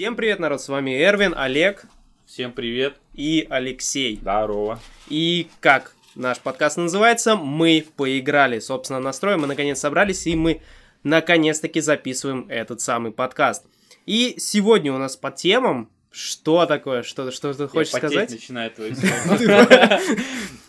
[0.00, 1.84] Всем привет, народ, с вами Эрвин, Олег
[2.24, 2.96] Всем привет.
[3.12, 4.16] и Алексей.
[4.16, 4.80] Здорово.
[5.10, 8.60] И как наш подкаст называется, мы поиграли.
[8.60, 10.62] Собственно, настроем, мы наконец собрались, и мы
[11.02, 13.66] наконец-таки записываем этот самый подкаст.
[14.06, 18.30] И сегодня у нас по темам, что такое, что, что ты хочешь Я потеть сказать?
[18.30, 18.94] начинаю твою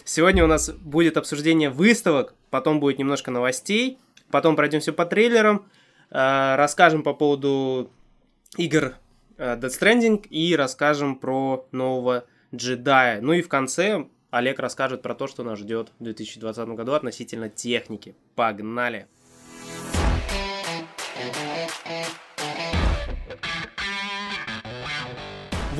[0.03, 3.97] Сегодня у нас будет обсуждение выставок, потом будет немножко новостей,
[4.29, 5.69] потом пройдемся по трейлерам,
[6.09, 7.89] э, расскажем по поводу
[8.57, 8.95] игр
[9.41, 13.21] Death Stranding и расскажем про нового джедая.
[13.21, 17.49] Ну и в конце Олег расскажет про то, что нас ждет в 2020 году относительно
[17.49, 18.15] техники.
[18.35, 19.07] Погнали!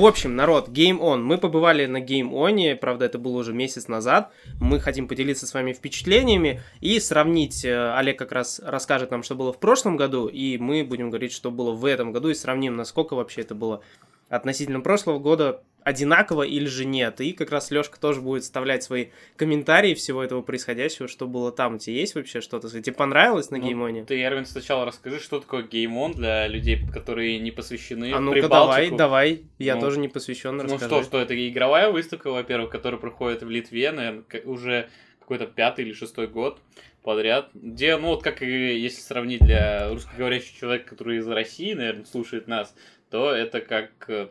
[0.01, 1.21] В общем, народ, Game On.
[1.21, 4.31] Мы побывали на Game On, правда, это было уже месяц назад.
[4.59, 7.63] Мы хотим поделиться с вами впечатлениями и сравнить.
[7.63, 11.31] э, Олег как раз расскажет нам, что было в прошлом году, и мы будем говорить,
[11.31, 13.83] что было в этом году, и сравним, насколько вообще это было
[14.27, 17.21] относительно прошлого года одинаково или же нет.
[17.21, 21.75] И как раз Лешка тоже будет вставлять свои комментарии всего этого происходящего, что было там.
[21.75, 22.69] У тебя есть вообще что-то?
[22.69, 24.05] Тебе понравилось на Ну, геймоне?
[24.05, 28.91] Ты, Эрвин, сначала расскажи, что такое геймон для людей, которые не посвящены А ну-ка давай,
[28.91, 29.41] давай.
[29.57, 30.85] Я Ну, тоже не посвящен, Ну расскажи.
[30.85, 35.93] что, что это игровая выставка, во-первых, которая проходит в Литве, наверное, уже какой-то пятый или
[35.93, 36.59] шестой год
[37.03, 42.05] подряд, где, ну вот как и если сравнить для русскоговорящего человека, который из России, наверное,
[42.05, 42.75] слушает нас,
[43.09, 44.29] то это как...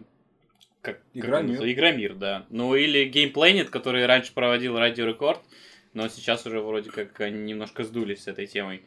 [0.83, 1.42] Как, как Игромир.
[1.50, 1.73] называется?
[1.73, 2.47] Игромир, да.
[2.50, 5.41] Ну или Game Planet, который раньше проводил Радио Рекорд,
[5.92, 8.83] но сейчас уже вроде как они немножко сдулись с этой темой.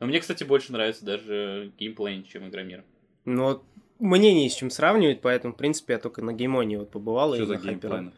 [0.00, 2.84] Но мне, кстати, больше нравится даже Game Planet, чем Игромир.
[3.24, 3.62] Ну, вот
[3.98, 7.34] мне не с чем сравнивать, поэтому, в принципе, я только на геймоне вот побывал.
[7.34, 7.80] и Что за на Hyper.
[7.80, 8.12] Game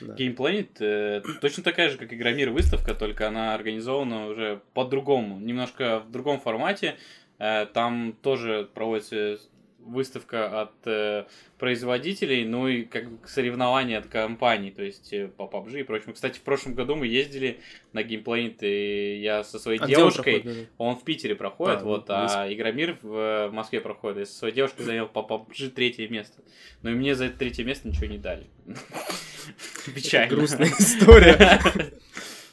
[0.00, 0.14] Да.
[0.14, 6.00] Game Planet э, точно такая же, как Игромир выставка, только она организована уже по-другому, немножко
[6.00, 6.96] в другом формате.
[7.38, 9.38] Э, там тоже проводится
[9.86, 11.24] выставка от э,
[11.58, 16.14] производителей, ну и как бы соревнования от компаний, то есть э, по PUBG и прочему.
[16.14, 17.60] Кстати, в прошлом году мы ездили
[17.92, 20.68] на Game Planet, и я со своей А девушкой, проходит?
[20.78, 24.18] он в Питере проходит, А, вот, ну, а Игромир в э, Москве проходит.
[24.18, 26.42] Я со своей девушкой занял по PUBG третье место.
[26.82, 28.46] Но и мне за это третье место ничего не дали.
[29.94, 30.36] Печально.
[30.36, 31.60] Грустная история.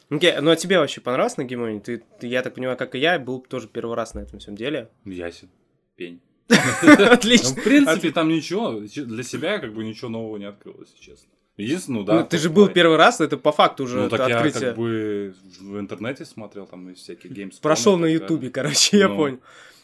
[0.09, 1.79] Окей, ну а тебе вообще понравилось на геймоне?
[1.79, 4.55] Ты, ты, я так понимаю, как и я, был тоже первый раз на этом всем
[4.55, 4.89] деле.
[5.05, 5.49] Ясен.
[5.95, 6.21] Пень.
[7.09, 7.49] Отлично.
[7.55, 11.29] Ну, в принципе, там ничего, для себя как бы ничего нового не открылось, если честно.
[11.57, 12.13] Единственное, ну да.
[12.21, 14.69] Ну, ты же был первый раз, это по факту уже Ну, так я открытие.
[14.69, 17.59] как бы в интернете смотрел, там из всяких геймс.
[17.59, 19.15] Прошел на ютубе, короче, я Ну.
[19.15, 19.39] понял.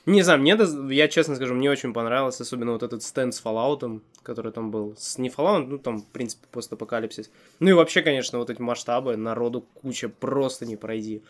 [0.05, 0.57] Не знаю, мне,
[0.95, 4.95] я честно скажу, мне очень понравилось, особенно вот этот стенд с Fallout, который там был.
[4.97, 7.29] С, не Fallout, ну там, в принципе, постапокалипсис.
[7.59, 11.21] Ну и вообще, конечно, вот эти масштабы, народу куча, просто не пройди.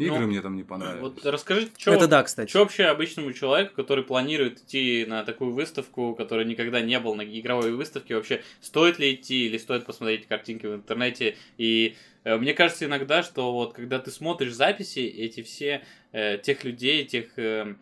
[0.00, 1.00] Игры Ну, мне там не понравились.
[1.00, 2.56] Вот расскажи, что Это да, кстати.
[2.56, 7.72] вообще обычному человеку, который планирует идти на такую выставку, который никогда не был на игровой
[7.72, 11.36] выставке, вообще стоит ли идти или стоит посмотреть картинки в интернете?
[11.58, 16.64] И э, мне кажется иногда, что вот когда ты смотришь записи, эти все э, тех
[16.64, 17.74] людей, тех, э,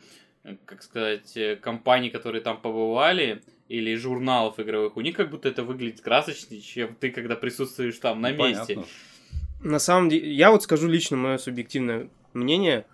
[0.44, 5.48] э, как сказать, э, компаний, которые там побывали, или журналов игровых, у них как будто
[5.50, 8.74] это выглядит красочнее, чем ты, когда присутствуешь там на Ну, месте.
[8.76, 8.86] понятно.
[9.60, 12.86] На самом деле, я вот скажу лично мое субъективное мнение,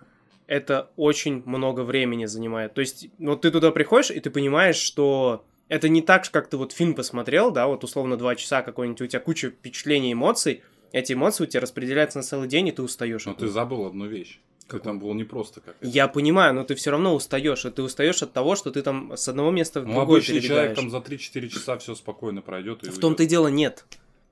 [0.47, 2.73] это очень много времени занимает.
[2.73, 6.57] То есть, вот ты туда приходишь, и ты понимаешь, что это не так, как ты
[6.57, 11.13] вот фильм посмотрел, да, вот условно два часа какой-нибудь, у тебя куча впечатлений, эмоций, эти
[11.13, 13.25] эмоции у тебя распределяются на целый день, и ты устаешь.
[13.25, 14.39] Но ты забыл одну вещь.
[14.67, 15.75] Ты там был не просто как.
[15.81, 19.15] Я понимаю, но ты все равно устаешь, и ты устаешь от того, что ты там
[19.15, 20.77] с одного места в Ну, другое обычный человек перебегаешь.
[20.77, 22.81] там за 3-4 часа все спокойно пройдет.
[22.81, 23.85] В том-то и дело нет.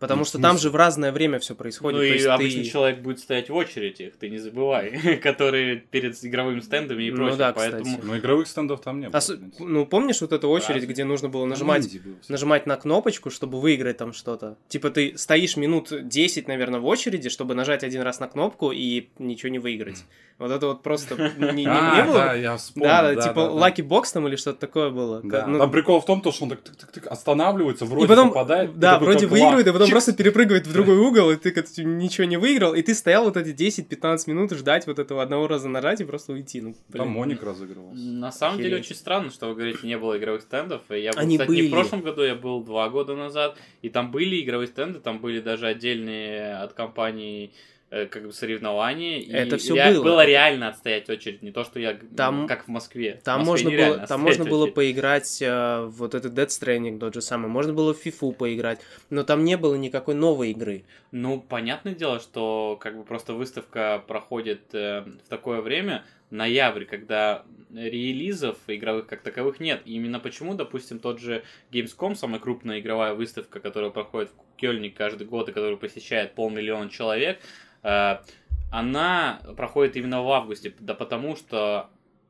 [0.04, 1.98] Потому Ну, что там же в разное время все происходит.
[1.98, 6.22] Ну и обычный ты- человек будет стоять в очереди, их ты не забывай, которые перед
[6.26, 7.38] игровыми стендами и Ну прочим.
[7.38, 8.02] да, Поэтому кстати.
[8.04, 9.12] Но игровых стендов там не было.
[9.20, 9.64] Принципе.
[9.64, 10.88] Ну, помнишь вот эту очередь, Разве?
[10.94, 12.00] где нужно было нажимать всё.
[12.28, 14.58] нажимать на кнопочку, чтобы выиграть там что-то.
[14.68, 19.08] Типа ты стоишь минут 10, наверное, в очереди, чтобы нажать один раз на кнопку и
[19.20, 20.04] ничего не выиграть.
[20.40, 22.14] Вот это вот просто не, не- А, не было?
[22.16, 22.90] да, я вспомнил.
[22.90, 23.70] да, да, типа да, да.
[23.70, 25.22] Lucky Box там или что-то такое было.
[25.24, 25.46] Да.
[25.48, 26.60] Ну, Там прикол в том, то, что он так
[27.08, 28.78] останавливается, вроде и потом, попадает.
[28.78, 29.88] да, вроде выигрывает, и потом.
[29.94, 33.38] Просто перепрыгивает в другой угол, и ты как ничего не выиграл, и ты стоял вот
[33.38, 36.62] эти 10-15 минут ждать вот этого одного раза нажать и просто уйти.
[36.62, 37.04] Ну, блин.
[37.04, 38.02] Там Моник разыгрывался.
[38.02, 40.82] На самом деле очень странно, что вы говорите, не было игровых стендов.
[40.90, 41.68] Я был, Они кстати, не были.
[41.68, 45.40] в прошлом году, я был два года назад, и там были игровые стенды, там были
[45.40, 47.73] даже отдельные от компаний э,
[48.12, 49.20] как бы соревнования.
[49.20, 50.04] и Это всё ре- было.
[50.04, 53.20] Было реально отстоять очередь, не то, что я ну, Там- как в Москве.
[53.22, 57.00] В Там Москве можно, было, там можно было поиграть э, в вот этот Dead Stranding
[57.00, 58.80] тот же самый, можно было в FIFA поиграть,
[59.10, 60.84] но там не было никакой новой игры.
[61.12, 67.44] Ну, понятное дело, что как бы просто выставка проходит э, в такое время, ноябрь, когда
[67.74, 69.82] релизов игровых как таковых нет.
[69.86, 74.90] И именно почему, допустим, тот же Gamescom, самая крупная игровая выставка, которая проходит в Кёльне
[74.90, 77.42] каждый год и которую посещает полмиллиона человек, э,
[77.84, 80.74] она проходит именно в августе.
[80.80, 81.90] Да потому что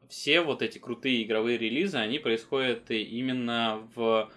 [0.10, 4.30] все вот эти крутые игровые релизы, они происходят именно в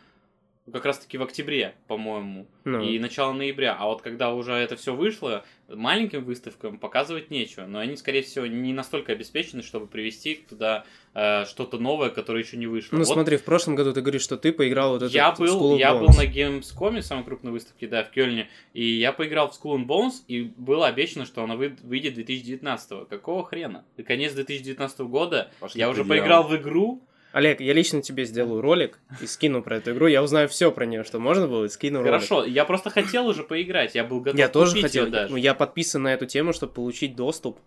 [0.73, 2.83] как раз таки в октябре, по-моему, Ну.
[2.83, 3.77] и начало ноября.
[3.79, 7.67] А вот когда уже это все вышло, маленьким выставкам показывать нечего.
[7.67, 10.85] Но они, скорее всего, не настолько обеспечены, чтобы привести туда
[11.15, 12.97] э, что-то новое, которое еще не вышло.
[12.97, 15.77] Ну Вот смотри, в прошлом году ты говоришь, что ты поиграл вот этот я был,
[15.79, 16.01] я Bones.
[16.01, 19.87] был на Gamescom, самой крупной выставке, да, в Кёльне, и я поиграл в Skull and
[19.87, 23.85] Bones, и было обещано, что она вы- выйдет 2019 Какого хрена?
[23.97, 26.09] И конец 2019 года, Пошли я уже идеалу.
[26.21, 27.03] поиграл в игру,
[27.37, 30.07] Олег, я лично тебе сделаю ролик и скину про эту игру.
[30.07, 32.13] Я узнаю все про нее, что можно было, и скину ролик.
[32.13, 35.11] Хорошо, я просто хотел уже поиграть, я был готов Я тоже хотел.
[35.11, 35.33] даже.
[35.33, 37.59] Ну, я подписан на эту тему, чтобы получить доступ.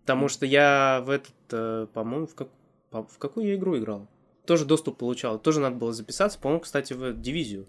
[0.00, 2.48] Потому что я в этот, э, по-моему, в, как-
[2.90, 4.08] по- в какую я игру играл?
[4.44, 5.38] Тоже доступ получал.
[5.38, 6.36] Тоже надо было записаться.
[6.40, 7.68] По-моему, кстати, в дивизию.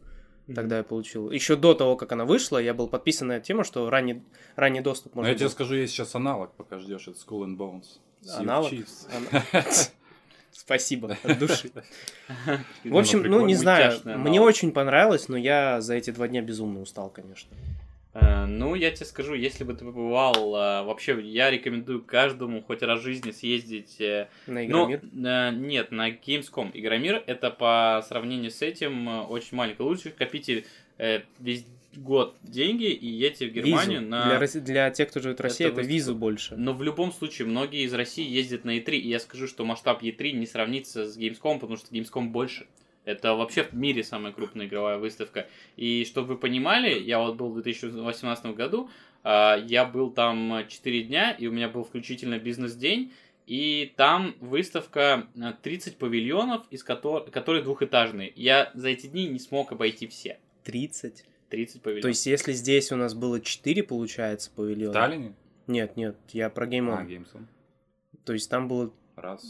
[0.56, 1.30] Тогда я получил.
[1.30, 4.24] Еще до того, как она вышла, я был подписан на эту тему, что ранний,
[4.56, 7.58] ранний доступ Но можно я тебе скажу, есть сейчас аналог, пока ждешь, это Skull and
[7.58, 8.00] Bones.
[8.40, 8.72] Аналог?
[10.58, 11.70] Спасибо от души.
[12.86, 16.82] В общем, ну не знаю, мне очень понравилось, но я за эти два дня безумно
[16.82, 17.50] устал, конечно.
[18.14, 22.82] Э, Ну, я тебе скажу, если бы ты побывал, э, вообще, я рекомендую каждому хоть
[22.82, 25.02] раз в жизни съездить э, На Ну, Игромир.
[25.04, 26.72] э, нет, на Gamescom.
[26.74, 29.82] Игромир это по сравнению с этим очень маленько.
[29.82, 30.64] Лучше копите
[31.40, 31.66] весь
[31.98, 34.10] год деньги и едьте в Германию Визу.
[34.10, 34.26] на...
[34.26, 35.94] Для, Росси- для тех, кто живет в России, это, выставка.
[35.94, 36.56] визу больше.
[36.56, 40.04] Но в любом случае, многие из России ездят на E3, и я скажу, что масштаб
[40.04, 42.68] E3 не сравнится с Gamescom, потому что Gamescom больше.
[43.06, 45.48] Это вообще в мире самая крупная игровая выставка.
[45.78, 48.90] И чтобы вы понимали, я вот был в 2018 году,
[49.24, 53.14] а, я был там 4 дня, и у меня был включительно бизнес-день,
[53.46, 58.34] и там выставка а, 30 павильонов, из которых, которые двухэтажные.
[58.36, 60.40] Я за эти дни не смог обойти все.
[60.64, 61.26] 30.
[61.56, 62.02] 30 павильонов.
[62.02, 64.94] То есть, если здесь у нас было 4, получается, В павильона.
[64.94, 65.34] Таллине?
[65.68, 66.98] Нет, нет, я про Game On.
[67.00, 67.48] А, Геймсон.
[68.26, 68.92] То есть там было.
[69.16, 69.42] Раз,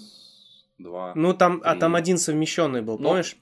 [0.78, 1.14] два.
[1.16, 1.80] Ну, там, а Три.
[1.80, 3.10] там один совмещенный был, Ну.
[3.10, 3.36] помнишь?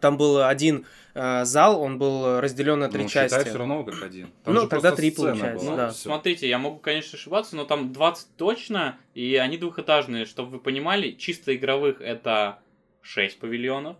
[0.00, 3.34] Там был один э, зал, он был разделен на три ну, части.
[3.36, 4.30] считай все равно как один.
[4.42, 5.90] Там Ну, тогда три получается, была, да.
[5.90, 10.24] Смотрите, я могу, конечно, ошибаться, но там 20 точно, и они двухэтажные.
[10.24, 12.58] Чтобы вы понимали, чисто игровых это
[13.02, 13.96] 6 павильонов.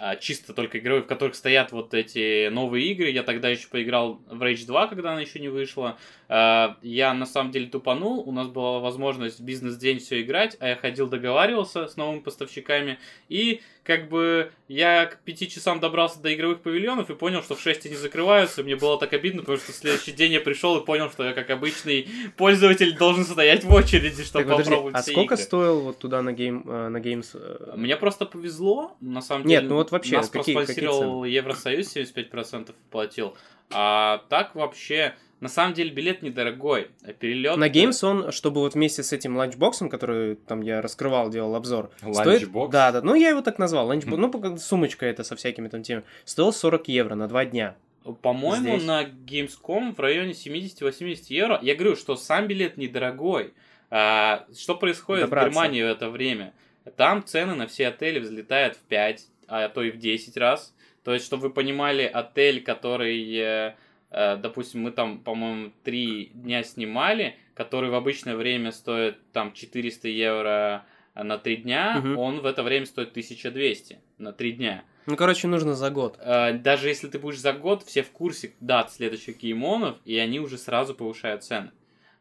[0.00, 3.10] А, чисто только игровых, в которых стоят вот эти новые игры.
[3.10, 5.98] Я тогда еще поиграл в Rage 2, когда она еще не вышла.
[6.28, 8.20] А, я на самом деле тупанул.
[8.20, 13.00] У нас была возможность бизнес-день все играть, а я ходил договаривался с новыми поставщиками.
[13.28, 17.60] И как бы я к пяти часам добрался до игровых павильонов и понял, что в
[17.60, 18.62] 6 они закрываются.
[18.62, 21.32] Мне было так обидно, потому что в следующий день я пришел и понял, что я
[21.32, 22.06] как обычный
[22.36, 25.44] пользователь должен стоять в очереди, чтобы Так, подожди, попробовать а все сколько игры.
[25.44, 27.30] стоил вот туда на Game, э, на Games?
[27.34, 29.70] э, Мне просто повезло, на самом Нет, деле.
[29.70, 33.36] ну вот вообще, Нас какие- проспонсировал Евросоюз, 75% платил.
[33.70, 36.90] А так вообще, на самом деле, билет недорогой.
[37.04, 37.56] А Перелет...
[37.56, 41.90] На Games он, чтобы вот вместе с этим ланчбоксом, который там я раскрывал, делал обзор.
[42.00, 42.72] стоит- Ланчбокс?
[42.72, 46.04] Да, да, ну я его так назвал, ланчбокс, ну сумочка это со всякими там темами.
[46.24, 47.76] Стоил 40 евро на два дня.
[48.22, 48.84] По-моему, Здесь.
[48.86, 51.58] на Gamescom в районе 70-80 евро.
[51.62, 53.52] Я говорю, что сам билет недорогой.
[53.90, 55.50] А, что происходит Добраться.
[55.50, 56.52] в Германии в это время?
[56.96, 60.74] Там цены на все отели взлетают в 5, а то и в 10 раз.
[61.04, 63.74] То есть, чтобы вы понимали, отель, который, э,
[64.10, 70.84] допустим, мы там, по-моему, 3 дня снимали, который в обычное время стоит там 400 евро
[71.14, 72.18] на 3 дня, Мгм.
[72.18, 74.84] он в это время стоит 1200 на 3 дня.
[75.06, 76.16] Ну, короче, нужно за год.
[76.20, 80.38] Э, Даже если ты будешь за год, все в курсе дат следующих геймонов, и они
[80.38, 81.70] уже сразу повышают цены.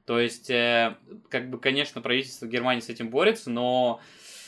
[0.06, 0.96] То есть, э,
[1.30, 4.00] как бы, конечно, правительство Германии с этим борется, но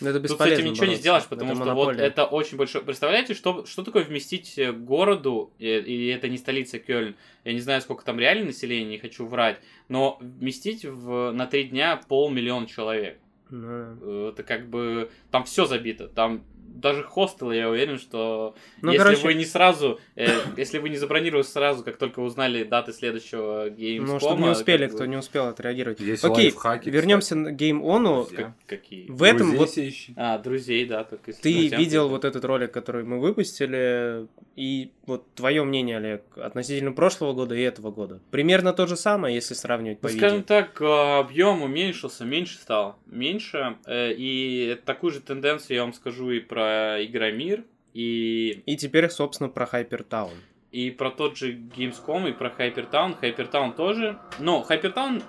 [0.02, 1.02] Ну, Это тут с бесполезно этим ничего не бороться.
[1.02, 2.08] сделаешь, потому Это что вот монополия.
[2.08, 2.84] это очень большое...
[2.84, 7.60] Представляете, что, что такое вместить э, городу, и, и это не столица Кёльн, я не
[7.60, 12.68] знаю, сколько там реально населения, не хочу врать, но вместить в, на три дня полмиллиона
[12.68, 13.20] человек.
[13.50, 13.98] Ну, да.
[14.02, 15.10] Э, Это как бы...
[15.32, 16.08] Там все забито.
[16.08, 16.44] Там
[16.80, 20.98] даже хостелы, я уверен, что Ну, если короче- вы не сразу, э, если вы не
[20.98, 25.18] забронировали сразу, как только узнали даты следующего Gamescom, Ну, чтобы не успели, как кто не
[25.18, 26.00] успел отреагировать.
[26.00, 27.54] Есть Окей, лайфхаки, вернемся On.
[27.56, 28.38] Друзья.
[28.38, 29.06] Как- какие?
[29.10, 30.14] В этом Друзей вот ищи.
[30.16, 32.12] А, друзей, да, если ты видел прийти.
[32.12, 37.62] вот этот ролик, который мы выпустили, и вот твое мнение, Олег, относительно прошлого года и
[37.62, 38.20] этого года.
[38.32, 40.28] Примерно то же самое, если сравнивать по Ну, видео.
[40.28, 40.86] скажем так, э,
[41.20, 43.78] объем уменьшился, меньше стал, меньше.
[43.86, 46.69] э, И такую же тенденцию я вам скажу и про
[47.00, 50.32] Игромир, и И теперь, собственно, про Town.
[50.72, 53.20] И про тот же Gamescom, и про Hypertown.
[53.20, 54.20] Hypertown тоже.
[54.38, 55.24] Но Hypertown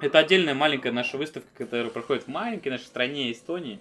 [0.00, 3.78] Это отдельная маленькая наша выставка, которая проходит в маленькой нашей стране Эстонии.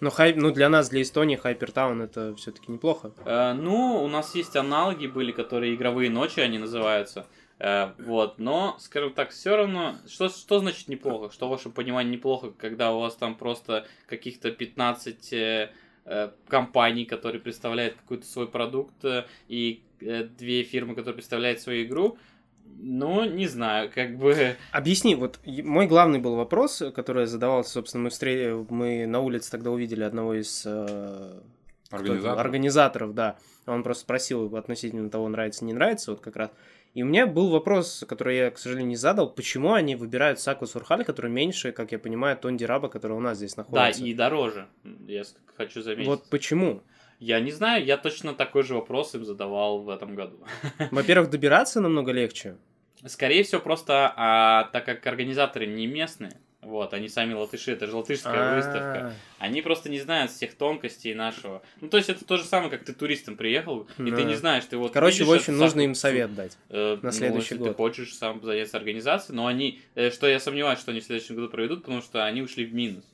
[0.00, 0.34] Но хай...
[0.34, 3.12] ну, для нас, для Эстонии, Хайпертаун это все-таки неплохо.
[3.24, 7.26] Э, ну, у нас есть аналоги были, которые игровые ночи они называются.
[7.58, 11.32] Э, вот, но, скажем так, все равно, что, что значит неплохо?
[11.32, 15.70] Что в вашем понимании неплохо, когда у вас там просто каких-то 15 э, э,
[16.48, 22.18] компаний, которые представляют какой-то свой продукт, э, и э, две фирмы, которые представляют свою игру?
[22.78, 24.56] Ну, не знаю, как бы...
[24.72, 28.54] Объясни, вот мой главный был вопрос, который я задавал, собственно, мы, встре...
[28.68, 31.40] мы на улице тогда увидели одного из э,
[31.88, 32.12] кто это был?
[32.12, 32.46] Организатор.
[32.46, 33.36] организаторов, да.
[33.66, 36.50] Он просто спросил относительно того, нравится, не нравится, вот как раз.
[36.96, 40.66] И у меня был вопрос, который я, к сожалению, не задал, почему они выбирают Саку
[40.66, 44.02] Сурхаль, который меньше, как я понимаю, Тонди Раба, который у нас здесь Да, находится.
[44.02, 44.66] и дороже,
[45.06, 45.24] я
[45.58, 46.08] хочу заметить.
[46.08, 46.82] Вот почему?
[47.18, 50.38] Я не знаю, я точно такой же вопрос им задавал в этом году.
[50.90, 52.56] Во-первых, добираться намного легче.
[53.04, 57.96] Скорее всего, просто а, так как организаторы не местные, вот, они сами латыши, это же
[57.96, 61.62] латышская А, выставка, они просто не знают всех тонкостей нашего.
[61.80, 64.16] Ну, то есть это то же самое, как ты туристом приехал, и Да.
[64.16, 66.56] ты не знаешь, ты вот Короче, в общем, нужно сам- им совет дать.
[66.68, 67.68] Э, на ну, следующий если год.
[67.68, 71.36] ты хочешь сам заняться организацией, но они, э, что я сомневаюсь, что они в следующем
[71.36, 73.04] году проведут, потому что они ушли в минус.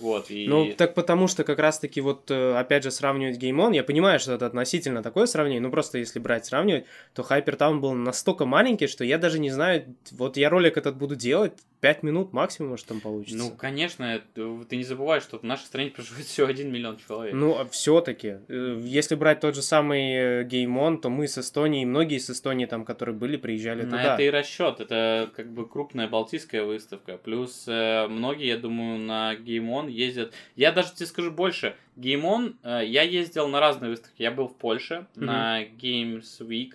[0.00, 0.48] Вот, и...
[0.48, 4.32] Ну, так потому что как раз-таки вот, э, опять же, сравнивать геймон, я понимаю, что
[4.32, 6.84] это относительно такое сравнение, ну просто если брать, сравнивать,
[7.14, 11.14] то Хайпертаун был настолько маленький, что я даже не знаю, вот я ролик этот буду
[11.14, 11.52] делать,
[11.84, 13.36] 5 минут максимум, может, там получится.
[13.36, 17.34] Ну, конечно, ты не забывай, что в нашей стране проживает всего 1 миллион человек.
[17.34, 22.30] Ну, все-таки, если брать тот же самый э, геймон, то мы с Эстонии, многие из
[22.30, 24.14] Эстонии там, которые были, приезжали На туда.
[24.14, 24.80] это и расчет.
[24.80, 27.18] Это как бы крупная балтийская выставка.
[27.18, 30.32] Плюс э, многие, я думаю, на Геймон ездят.
[30.56, 31.76] Я даже тебе скажу больше.
[31.96, 34.22] Геймон, э, я ездил на разные выставки.
[34.22, 35.26] Я был в Польше Мгм.
[35.26, 36.72] на Games Week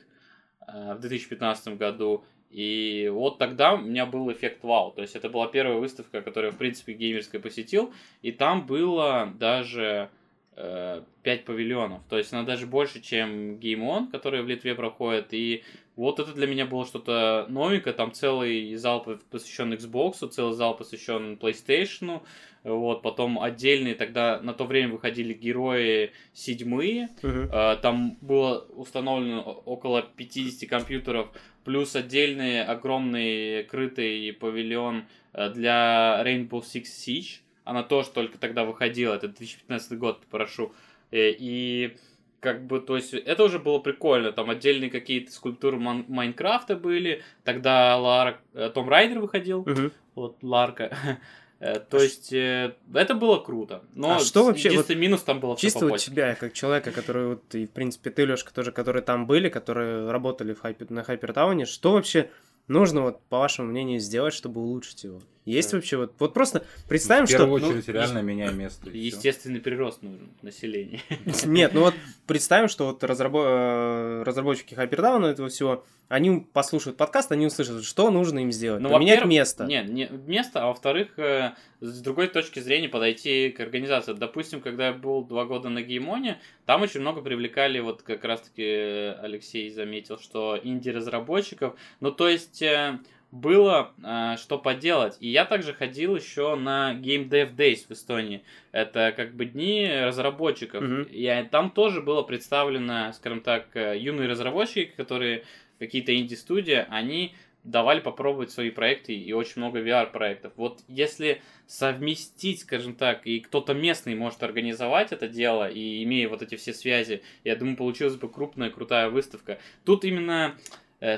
[0.68, 2.24] э, в 2015 году.
[2.52, 4.92] И вот тогда у меня был эффект вау.
[4.92, 7.94] То есть это была первая выставка, которую, в принципе, геймерская посетил.
[8.24, 10.10] И там было даже
[10.56, 12.02] 5 павильонов.
[12.10, 15.28] То есть она даже больше, чем Game On, который в Литве проходит.
[15.34, 15.64] И
[15.96, 17.94] вот это для меня было что-то новенькое.
[17.96, 22.22] Там целый зал по- посвящен Xbox, целый зал посвящен PlayStation.
[22.64, 27.10] Вот, потом отдельные тогда на то время выходили герои седьмые.
[27.24, 31.30] Э, Там было установлено около 50 компьютеров,
[31.64, 37.40] плюс отдельный огромный крытый павильон э, для Rainbow Six Siege.
[37.64, 40.74] Она тоже только тогда выходила, это 2015 год, прошу.
[41.12, 41.96] Э, И
[42.42, 44.32] как бы, то есть, это уже было прикольно.
[44.32, 47.22] Там отдельные какие-то скульптуры Mine- Minecraft а были.
[47.44, 49.92] Тогда Лара, э, Tomb Raider выходил, Мгм.
[50.16, 50.90] вот Ларка.
[51.60, 53.84] Э, То есть, э, это было круто.
[53.94, 57.54] Но А что вообще, единственный минус там было Чисто у тебя, как человека, который вот,
[57.54, 61.32] и в принципе ты, Лёшка, тоже, которые там были, которые работали в Hyper, на Hyper
[61.32, 62.30] Town е, что вообще
[62.70, 65.22] нужно, вот, по вашему мнению, сделать, чтобы улучшить его?
[65.50, 65.78] Есть Да.
[65.78, 67.70] вообще вот, вот просто представим, в первую что...
[67.70, 68.90] очередь ну, реально меняй место.
[68.90, 71.02] Естественный прирост нужен населения.
[71.46, 71.96] Нет, ну вот
[72.28, 78.12] представим, что вот разрабо- э, разработчики Хайпертауна этого всего, они послушают подкаст, они услышат, что
[78.12, 78.82] нужно им сделать.
[78.82, 79.66] Ну, Поменять во-первых, место.
[79.66, 84.14] Нет, не место, а во-вторых, э, с другой точки зрения подойти к организации.
[84.14, 88.64] Допустим, когда я был два года на Геймоне, там очень много привлекали, вот как раз-таки
[88.64, 91.76] э, Алексей заметил, что инди-разработчиков.
[92.00, 92.62] Ну, то есть...
[92.62, 93.00] э,
[93.32, 95.18] было э, что поделать.
[95.20, 98.44] И я также ходил еще на Game Dev Days в Эстонии.
[98.72, 100.82] Это как бы дни разработчиков.
[100.82, 101.04] Мгм.
[101.04, 105.44] И э, там тоже было представлено, скажем так, э, юные разработчики, которые
[105.78, 107.34] какие-то инди-студии, они
[107.64, 110.54] давали попробовать свои проекты и очень много VR-проектов.
[110.56, 116.42] Вот если совместить, скажем так, и кто-то местный может организовать это дело, и имея вот
[116.42, 119.60] эти все связи, я думаю, получилась бы крупная, крутая выставка.
[119.86, 120.56] Тут именно,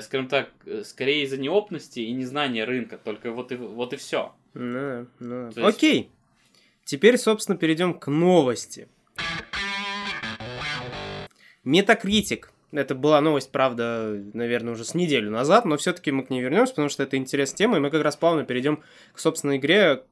[0.00, 4.32] скажем так, э, скорее из-за неопытности и незнания рынка, только вот и, вот и все.
[4.54, 5.50] Да, да.
[5.50, 6.10] То есть- Окей.
[6.84, 8.88] Теперь, собственно, перейдем к новости.
[11.64, 12.52] Метакритик.
[12.72, 16.72] Это была новость, правда, наверное, уже с неделю назад, но все-таки мы к ней вернемся,
[16.72, 20.04] потому что это интересная тема, и мы как раз плавно перейдем к собственной игре,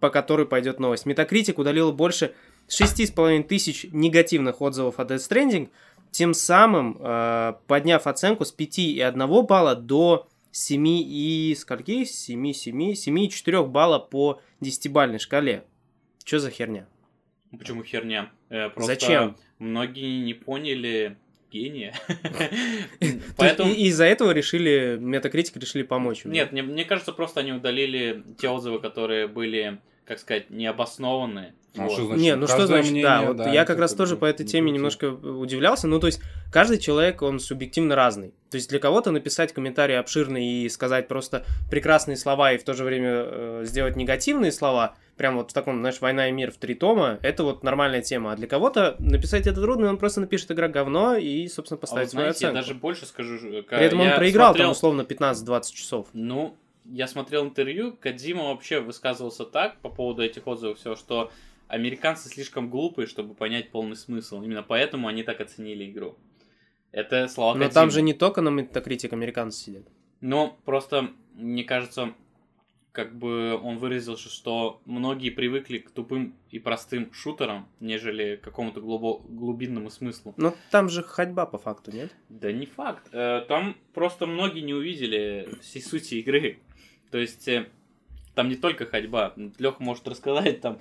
[0.00, 1.04] по которой пойдет новость.
[1.04, 2.32] Метакритик удалил больше
[2.68, 5.68] 6,5 тысяч негативных отзывов о Death Stranding,
[6.16, 12.04] тем самым э, подняв оценку с 5,1 балла до 7 и скольки?
[12.04, 15.64] 7, 7, 7,4 балла по 10-бальной шкале.
[16.24, 16.86] Что за херня?
[17.58, 18.30] Почему херня?
[18.48, 19.36] Э, просто Зачем?
[19.58, 21.18] Многие не поняли
[21.52, 21.94] гения.
[23.36, 23.70] Поэтому...
[23.70, 26.24] И, из-за этого решили, метакритики решили помочь.
[26.24, 31.54] Нет, мне, мне кажется, просто они удалили те отзывы, которые были как сказать, необоснованные.
[31.76, 31.92] А Вот.
[31.92, 32.22] что значит?
[32.22, 34.68] Не, ну что значит, да, мнение, вот да, я как раз тоже по этой теме
[34.68, 34.74] крути.
[34.74, 35.86] немножко удивлялся.
[35.86, 38.32] Ну, то есть, каждый человек, он субъективно разный.
[38.50, 42.72] То есть, для кого-то написать комментарий обширный и сказать просто прекрасные слова и в то
[42.72, 46.56] же время э, сделать негативные слова, прям вот в таком, знаешь, «Война и мир» в
[46.56, 48.32] три тома, это вот нормальная тема.
[48.32, 52.06] А для кого-то написать это трудно, он просто напишет «Игра говно» и, собственно, А поставит
[52.06, 52.66] вот свою знаете, я оценку.
[52.68, 53.38] даже больше скажу.
[53.38, 56.06] При этом он я проиграл смотрел- там условно 15-20 часов.
[56.14, 56.56] Ну,
[56.90, 61.30] я смотрел интервью, Кадзима вообще высказывался так по поводу этих отзывов, все, что
[61.68, 64.42] американцы слишком глупые, чтобы понять полный смысл.
[64.42, 66.16] Именно поэтому они так оценили игру.
[66.92, 67.74] Это слова Но Кодзимы.
[67.74, 69.84] там же не только на метакритик американцы сидят.
[70.20, 72.14] Но просто, мне кажется,
[72.92, 78.80] как бы он выразился, что многие привыкли к тупым и простым шутерам, нежели к какому-то
[78.80, 80.32] глубо- глубинному смыслу.
[80.38, 82.14] Но там же ходьба по факту, нет?
[82.30, 83.08] Да не факт.
[83.12, 86.60] Э, Там просто многие не увидели всей сути игры.
[87.10, 87.68] То есть э,
[88.34, 89.34] там не только ходьба.
[89.58, 90.78] Леха может рассказать там.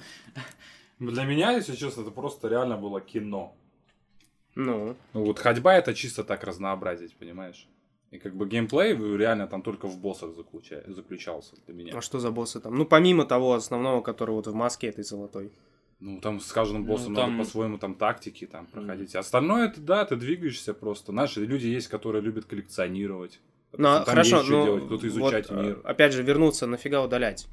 [1.00, 3.54] Для меня, если честно, это просто реально было кино.
[4.56, 7.68] Ну, Ну вот ходьба это чисто так разнообразить, понимаешь?
[8.12, 11.98] И как бы геймплей реально там только в боссах заключа- заключался для меня.
[11.98, 12.76] а что за боссы там?
[12.76, 15.52] Ну, помимо того основного, который вот в маске этой золотой.
[16.00, 19.16] Ну, там с каждым Ну, боссом там- надо по-своему там тактики там проходить.
[19.16, 21.12] Остальное это да, ты двигаешься просто.
[21.12, 23.40] Знаешь, люди есть, которые любят коллекционировать.
[23.78, 25.80] Ну, а, Там хорошо, есть что ну, делать, кто-то изучать вот, мир.
[25.84, 27.48] э, Опять же, вернуться, нафига удалять?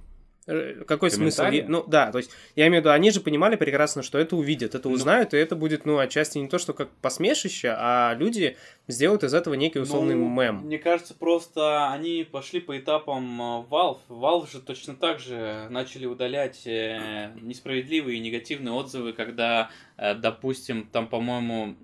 [0.49, 1.45] Э, Какой смысл?
[1.69, 4.75] Ну, да, то есть, я имею в виду, они же понимали прекрасно, что это увидят,
[4.75, 4.97] это Ну.
[4.97, 8.57] узнают, и это будет, ну, отчасти не то, что как посмешище, а люди
[8.89, 10.57] сделают из этого некий условный Ну, мем.
[10.65, 13.99] Мне кажется, просто они пошли по этапам э, Valve.
[14.09, 21.07] Valve же точно так же начали удалять э, несправедливые и негативные отзывы, когда, допустим, там,
[21.07, 21.77] по-моему,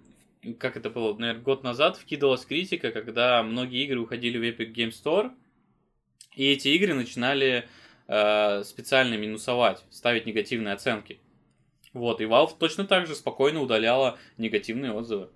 [0.59, 4.91] как это было, наверное, год назад вкидывалась критика, когда многие игры уходили в Epic Game
[4.91, 5.33] Store,
[6.35, 7.69] и эти игры начинали
[8.07, 11.21] э, специально минусовать, ставить негативные оценки.
[11.93, 15.31] Вот, и Valve точно так же спокойно удаляла негативные отзывы.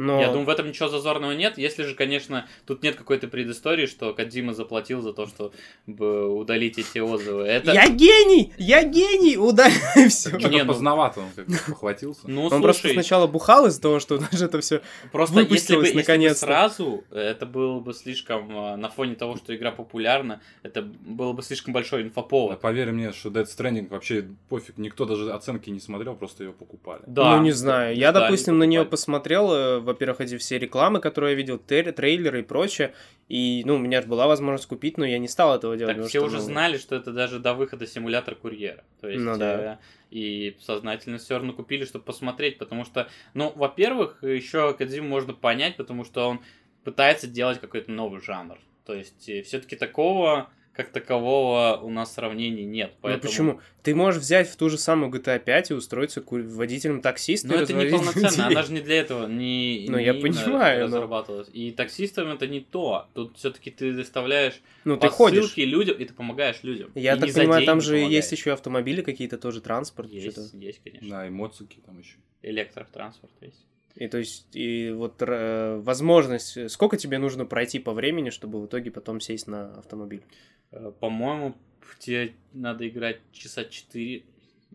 [0.00, 0.18] Но...
[0.18, 4.14] Я думаю, в этом ничего зазорного нет, если же, конечно, тут нет какой-то предыстории, что
[4.14, 7.42] Кадзима заплатил за то, чтобы удалить эти отзывы.
[7.42, 7.72] Это...
[7.72, 8.54] Я гений!
[8.56, 9.36] Я гений!
[9.36, 10.30] Удаляй все!
[10.38, 12.22] Не, ну- поздновато он как бы похватился.
[12.24, 14.80] Ну, Он просто сначала бухал из-за того, что даже это все...
[15.12, 19.36] просто если бы, выпустилось если бы сразу, это было бы слишком, э, на фоне того,
[19.36, 22.58] что игра популярна, это было бы слишком большой Да, инфоповод.
[22.58, 27.02] поверь мне, что Dead Stranding вообще пофиг, никто даже оценки не смотрел, просто ее покупали.
[27.06, 27.36] Да.
[27.36, 27.94] ну, не знаю.
[27.94, 32.40] Я, Да, допустим, на нее посмотрел, э, во-первых, эти все рекламы, которые я видел, трейлеры
[32.40, 32.94] и прочее.
[33.28, 35.96] И, ну, у меня же была возможность купить, но я не стал этого делать.
[35.96, 38.82] Так все что, уже ну, знали, что это даже до выхода симулятор курьера.
[39.00, 39.74] То есть, Ну да.
[39.74, 39.76] э,
[40.10, 45.76] и сознательно все равно купили, чтобы посмотреть, потому что, ну, во-первых, еще Кадзиму можно понять,
[45.76, 46.40] потому что он
[46.82, 48.58] пытается делать какой-то новый жанр.
[48.84, 50.50] То есть, все-таки такого,
[50.84, 52.90] как такового, у нас сравнений нет.
[52.94, 53.22] Ну, Поэтому...
[53.30, 53.60] почему?
[53.82, 57.58] Ты можешь взять в ту же самую GTA 5 и устроиться водителем таксиста Ну, и
[57.62, 61.48] это не полноценно, она же не для этого не, Ну, не я понимаю, но- разрабатывалась.
[61.52, 63.06] И таксистам это не то.
[63.14, 65.56] Тут все-таки ты доставляешь Ну, ты ходишь.
[65.56, 66.90] людям, и ты помогаешь людям.
[66.94, 68.32] Я И так понимаю, там же есть помогаешь.
[68.32, 70.10] еще и автомобили какие-то тоже, транспорт.
[70.10, 70.56] Есть, что-то.
[70.56, 71.08] есть, конечно.
[71.08, 72.16] Да, и моцики там еще.
[72.42, 73.64] Электротранспорт есть.
[73.96, 78.60] И то есть, и вот э, возможность, э, сколько тебе нужно пройти по времени, чтобы
[78.60, 80.22] в итоге потом сесть на автомобиль?
[80.70, 81.56] Э, По-моему,
[81.98, 84.24] тебе надо играть часа 4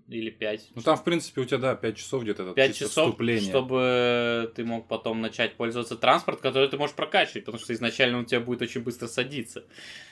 [0.09, 0.71] или 5.
[0.75, 3.49] Ну там, в принципе, у тебя, да, 5 часов где-то это 5 чисто часов, вступление.
[3.49, 8.23] чтобы ты мог потом начать пользоваться транспорт, который ты можешь прокачивать, потому что изначально он
[8.23, 9.63] у тебя будет очень быстро садиться.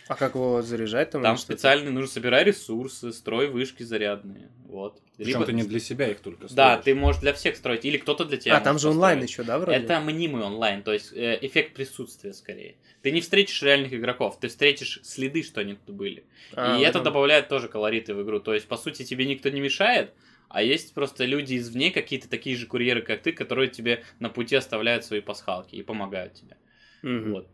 [0.07, 1.21] А как его заряжать там?
[1.21, 4.49] Там специально нужно собирать ресурсы, строй вышки зарядные.
[4.65, 4.99] Вот.
[5.17, 6.47] Причем Либо- ты не для себя их только Да,
[6.79, 6.85] строишь.
[6.85, 8.57] ты можешь для всех строить, или кто-то для тебя.
[8.57, 9.29] А, там же онлайн построить.
[9.31, 9.77] еще, да, вроде?
[9.77, 12.77] Это мнимый онлайн, то есть э, эффект присутствия скорее.
[13.03, 16.25] Ты не встретишь реальных игроков, ты встретишь следы, что они тут были.
[16.53, 18.39] А, и это добавляет тоже колориты в игру.
[18.39, 20.13] То есть, по сути, тебе никто не мешает,
[20.49, 24.55] а есть просто люди извне, какие-то такие же курьеры, как ты, которые тебе на пути
[24.55, 26.57] оставляют свои пасхалки и помогают тебе.
[27.03, 27.31] Мгм.
[27.33, 27.47] Вот.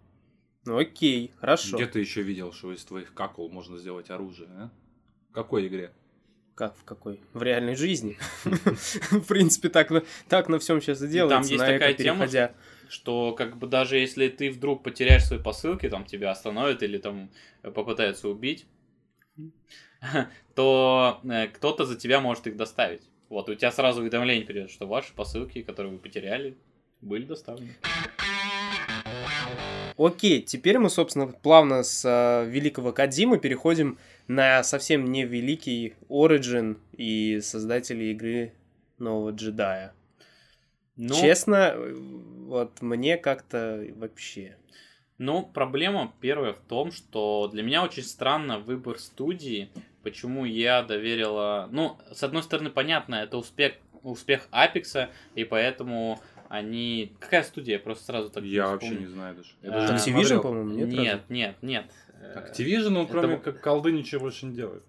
[0.66, 1.76] Ну, окей, хорошо.
[1.76, 4.72] Где ты еще видел, что из твоих какул можно сделать оружие, а?
[5.30, 5.92] В какой игре?
[6.60, 7.22] Как в какой?
[7.32, 8.18] В реальной жизни.
[8.44, 12.28] В принципе, так на, так на всем сейчас и делается, есть на это такая тема.
[12.90, 17.30] Что как бы даже если ты вдруг потеряешь свои посылки, там тебя остановят или там
[17.64, 18.66] э, попытаются убить,
[20.56, 23.04] то э, кто-то за тебя может их доставить.
[23.30, 26.58] Вот, у тебя сразу уведомление придет, что ваши посылки, которые вы потеряли,
[27.00, 27.74] были доставлены.
[29.98, 33.98] Окей, теперь мы, собственно, плавно с э, великого Кадзимы переходим
[34.30, 38.54] на совсем не великий Origin и создатели игры
[39.00, 39.94] нового джедая.
[40.96, 41.76] Ну, Честно,
[42.46, 44.56] вот мне как-то вообще.
[45.18, 49.72] Ну, проблема первая в том, что для меня очень странно выбор студии.
[50.04, 51.68] почему я доверила...
[51.72, 57.14] Ну, с одной стороны, понятно, это успех, успех Апекса, и поэтому они...
[57.20, 57.78] Какая студия?
[57.78, 59.50] Я просто сразу так Я не вообще не знаю даже.
[59.64, 60.88] А, Я даже не Activision, по-моему, нет?
[60.90, 61.36] Нет, разве?
[61.36, 61.86] нет, нет.
[62.22, 64.84] Э, Activision, он Это кроме как колды ничего больше не делает.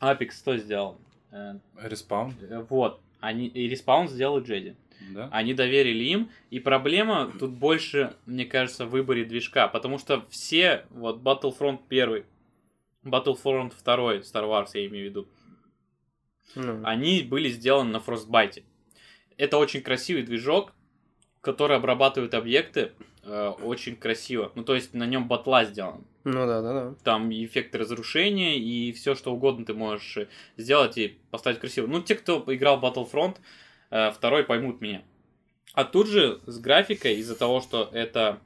[0.00, 0.98] Apex что сделал?
[1.30, 3.00] Э, Респаун, э, Вот.
[3.20, 4.76] Они, и Respawn сделал Джеди.
[5.14, 5.28] да?
[5.30, 10.84] Они доверили им, и проблема тут больше, мне кажется, в выборе движка, потому что все,
[10.90, 12.24] вот Battlefront 1,
[13.04, 15.28] Battlefront 2, Star Wars я имею в виду,
[16.56, 18.64] Ну, они были сделаны на Frostbite.
[19.36, 20.72] Это очень красивый движок,
[21.40, 22.92] который обрабатывает объекты
[23.22, 24.50] э, очень красиво.
[24.56, 26.04] Ну, то есть на нем батла сделан.
[26.24, 26.94] Ну да, да, да.
[27.02, 31.86] Там и эффект разрушения, и все что угодно ты можешь э, сделать и поставить красиво.
[31.86, 33.36] Ну, те, кто играл Battlefront,
[33.90, 35.02] э, второй поймут меня.
[35.74, 38.38] А тут же с графикой, из-за того, что это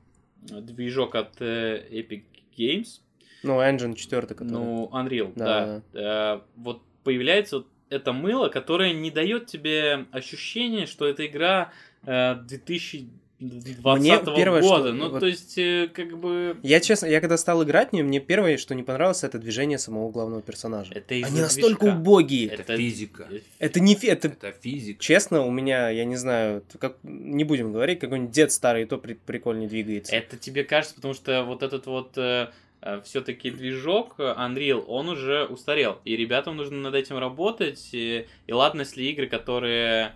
[0.51, 2.25] э, движок от Epic
[2.57, 3.01] Games.
[3.43, 4.49] Ну, Engine 4, который...
[4.49, 5.45] Ну, Unreal, да.
[5.45, 5.83] да.
[5.93, 6.43] да.
[6.57, 14.25] Вот появляется вот это мыло, которое не дает тебе ощущения, что эта игра 2000 20
[14.25, 14.63] -го года.
[14.63, 16.57] Что, ну, вот, то есть, э, как бы...
[16.63, 19.79] Я честно, я когда стал играть в нее, мне первое, что не понравилось, это движение
[19.79, 20.95] самого главного персонажа.
[20.95, 21.43] Это Они движка.
[21.43, 22.49] настолько убогие.
[22.49, 23.27] Это, это физика.
[23.31, 24.07] Э, это не фи...
[24.07, 24.29] это...
[24.29, 25.03] это физика.
[25.03, 26.97] Честно, у меня, я не знаю, как...
[27.03, 29.15] не будем говорить, какой-нибудь дед старый, и то при...
[29.15, 30.17] прикольнее двигается.
[30.17, 32.49] Это тебе кажется, потому что вот этот вот э,
[33.05, 35.99] все-таки движок Unreal, он уже устарел.
[36.07, 37.91] И ребятам нужно над этим работать.
[37.93, 40.15] И, и ладно, если игры, которые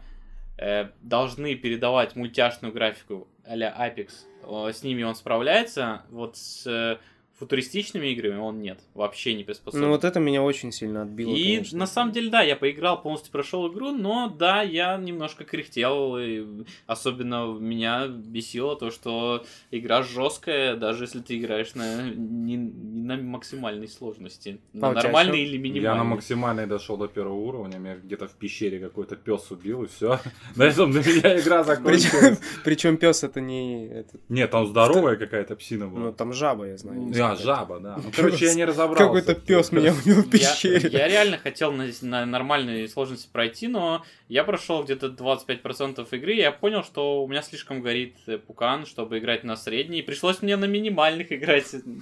[1.02, 6.98] должны передавать мультяшную графику а-ля Apex, э, с ними он справляется, вот с э,
[7.40, 8.78] футуристичными играми он нет.
[8.92, 9.86] Вообще не приспособлен.
[9.86, 11.34] Ну вот это меня очень сильно отбило.
[11.34, 11.78] И конечно.
[11.78, 16.18] на самом деле, да, я поиграл, полностью прошел игру, но да, я немножко кряхтел.
[16.18, 16.44] И
[16.86, 23.16] особенно меня бесило то, что игра жесткая, даже если ты играешь на, не, не на
[23.16, 24.60] максимальной сложности.
[24.74, 26.04] На А нормальной или Я на минимальной.
[26.04, 30.20] максимальной дошел до первого уровня, меня где-то в пещере какой-то пес убил, и все.
[30.56, 32.40] На этом для меня игра Причем, закончилась.
[32.64, 34.04] причем пес это не...
[34.28, 36.12] Нет, там здоровая какая-то псина ну была.
[36.12, 37.12] там жаба, я знаю.
[37.32, 37.96] А, жаба, да.
[38.02, 39.04] Ну, короче, я не разобрался.
[39.04, 40.88] Какой-то пес меня убил в Я, пещере.
[40.90, 46.38] я реально хотел на, на нормальной сложности пройти, но я прошел где-то 25% игры, и
[46.38, 50.42] я понял, что у меня слишком горит э, пукан, чтобы играть на средней, и пришлось
[50.42, 51.66] мне на минимальных играть.
[51.84, 52.00] Ну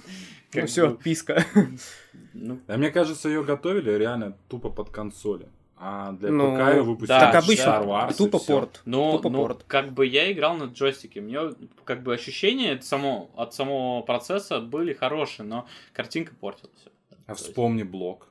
[0.51, 1.45] Как все, бы, писка.
[2.33, 5.47] ну, А мне кажется, ее готовили реально тупо под консоли.
[5.81, 8.81] А для Ну, ПК ее выпустили да, Так обычно, Star Wars и тупо порт.
[8.83, 9.63] Но, Тупо но порт.
[9.65, 11.39] как бы я играл на джойстике, мне
[11.85, 16.83] как бы ощущения от, само, от самого процесса были хорошие, но картинка портилась.
[17.27, 18.27] А вспомни блок.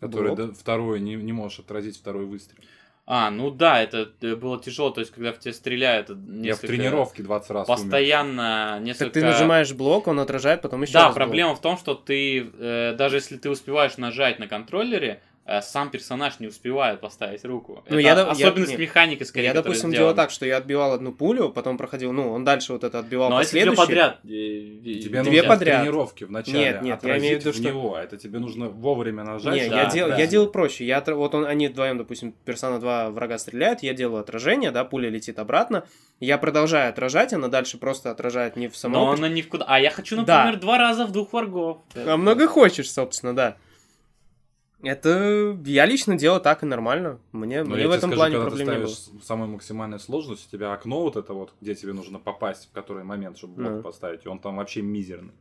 [0.00, 0.48] Который Блок?
[0.48, 2.58] да, второй, не, не можешь отразить второй выстрел.
[3.04, 6.60] А, ну да, это э, было тяжело, то есть когда в тебя стреляют, Я в
[6.60, 7.76] тренировке 20 раз умер.
[7.78, 9.06] постоянно несколько...
[9.06, 11.16] Так ты нажимаешь блок, он отражает, потом еще Да, раз блок.
[11.16, 15.22] проблема в том, что ты, э, даже если ты успеваешь нажать на контроллере,
[15.62, 17.82] сам персонаж не успевает поставить руку.
[17.88, 18.76] Ну, Это я я- особенность не.
[18.78, 19.96] механики, скорее, Я, допустим, сделана.
[19.96, 23.30] делал так, что я отбивал одну пулю, потом проходил, ну, он дальше вот это отбивал
[23.30, 23.96] Но а если две последующие.
[24.12, 24.18] подряд...
[24.24, 25.80] э, Тебе Две нужно подряд.
[25.80, 27.98] в тренировке вначале Нет, нет, я имею в виду, что- него.
[27.98, 29.54] Это тебе нужно вовремя нажать.
[29.54, 30.16] Не, чтобы я, Да, дел, да.
[30.16, 30.84] я делал проще.
[30.86, 35.10] Я, вот он, они вдвоем, допустим, персона 2 врага стреляют, я делаю отражение, да, пуля
[35.10, 35.84] летит обратно.
[36.20, 39.08] Я продолжаю отражать, она дальше просто отражает не в Но самом...
[39.10, 39.64] она ни в куда.
[39.66, 40.38] А я хочу, Да.
[40.44, 41.78] например, два раза в двух врагов.
[41.96, 43.56] А много хочешь, собственно, да.
[44.82, 47.18] Это я лично делаю так и нормально.
[47.32, 48.86] Мне, Но мне я в этом скажу, плане когда проблем ты не было.
[48.88, 52.72] ставишь самой максимальной сложность, у тебя окно вот это вот, где тебе нужно попасть, в
[52.72, 53.82] который момент, чтобы блок Ну.
[53.82, 55.32] поставить, и он там вообще мизерный.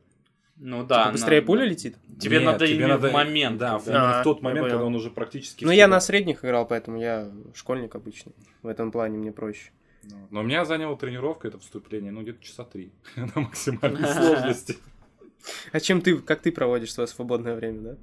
[0.57, 1.03] Ну да.
[1.03, 1.95] Типа быстрее на- пуля летит?
[2.19, 3.57] Тебе Нет, надо тебе именно надо- в момент.
[3.57, 4.71] Да, именно А, в тот момент, понял.
[4.73, 5.63] когда он уже практически...
[5.63, 8.33] Ну, я на средних играл, поэтому я школьник обычный.
[8.61, 9.71] В этом плане мне проще.
[10.03, 14.77] Ну, Но у меня заняло тренировка, это вступление, ну, где-то часа три на максимальной сложности.
[15.71, 17.97] А чем ты, как ты проводишь свое свободное время, да?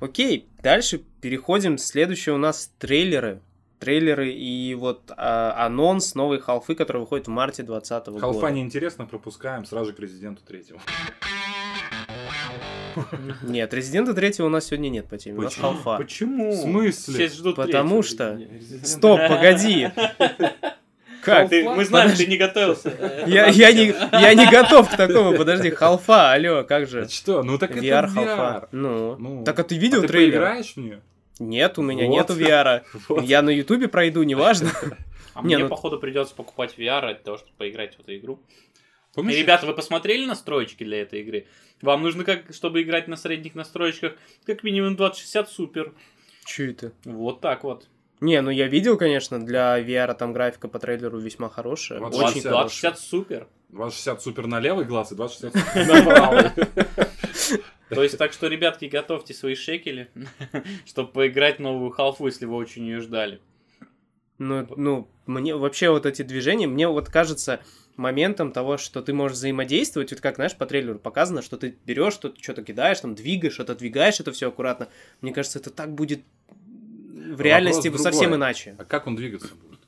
[0.00, 1.78] Окей, дальше переходим.
[1.78, 3.40] Следующее у нас трейлеры.
[3.78, 8.20] Трейлеры и вот а, анонс новой халфы, которая выходит в марте 2020 года.
[8.20, 10.80] Халфа неинтересно, пропускаем сразу к Резиденту третьему.
[13.42, 15.38] Нет, Резидента третьего у нас сегодня нет по теме.
[15.38, 15.72] У нас Почему?
[15.72, 15.96] халфа.
[15.96, 16.50] Почему?
[16.50, 17.14] В смысле?
[17.28, 18.48] Все ждут Потому третьего.
[18.78, 19.88] что- Стоп, погоди.
[21.22, 21.48] Как?
[21.50, 22.24] Ты- мы знаем, Подожди.
[22.24, 23.24] ты не готовился.
[23.26, 25.36] Я, я, не, я не готов к такому.
[25.36, 27.02] Подожди, халфа, алло, как же?
[27.02, 27.42] А что?
[27.42, 28.08] Ну так это VR VR.
[28.14, 28.68] халфа.
[28.72, 29.16] Ну.
[29.16, 29.44] Ну.
[29.44, 30.40] Так а ты А видел ты трейлер?
[30.40, 31.00] поиграешь в нее?
[31.38, 32.12] Нет, у меня Вот.
[32.12, 32.82] нету VR.
[33.08, 33.24] Вот.
[33.24, 34.70] Я на Ютубе пройду, неважно.
[35.34, 38.42] А Не, мне, ну- походу, придется покупать VR ради того, чтобы поиграть в эту игру.
[39.14, 41.46] Помнишь, И, ребята, вы посмотрели настроечки для этой игры?
[41.82, 45.92] Вам нужно, как, чтобы играть на средних настроечках, как минимум 2060 супер.
[46.44, 46.92] Че это?
[47.04, 47.86] Вот так вот.
[48.20, 52.00] Не, ну я видел, конечно, для VR там графика по трейлеру весьма хорошая.
[52.00, 52.90] Вот Очень 20, хорошая.
[52.90, 53.48] 2060 супер.
[53.70, 56.50] 260 супер на левый глаз и 260 супер на правый.
[57.88, 60.10] То есть, так что, ребятки, готовьте свои шекели,
[60.86, 63.40] чтобы поиграть новую халфу, если вы очень ее ждали.
[64.38, 67.60] Ну, ну, мне вообще вот эти движения, мне вот кажется
[67.96, 72.14] моментом того, что ты можешь взаимодействовать, вот как, знаешь, по трейлеру показано, что ты берешь,
[72.14, 74.88] что что-то кидаешь, там, двигаешь, что-то двигаешь, это все аккуратно.
[75.20, 76.22] Мне кажется, это так будет
[77.34, 78.38] в реальности Вопрос совсем другой.
[78.38, 78.76] иначе.
[78.78, 79.80] А как он двигаться будет?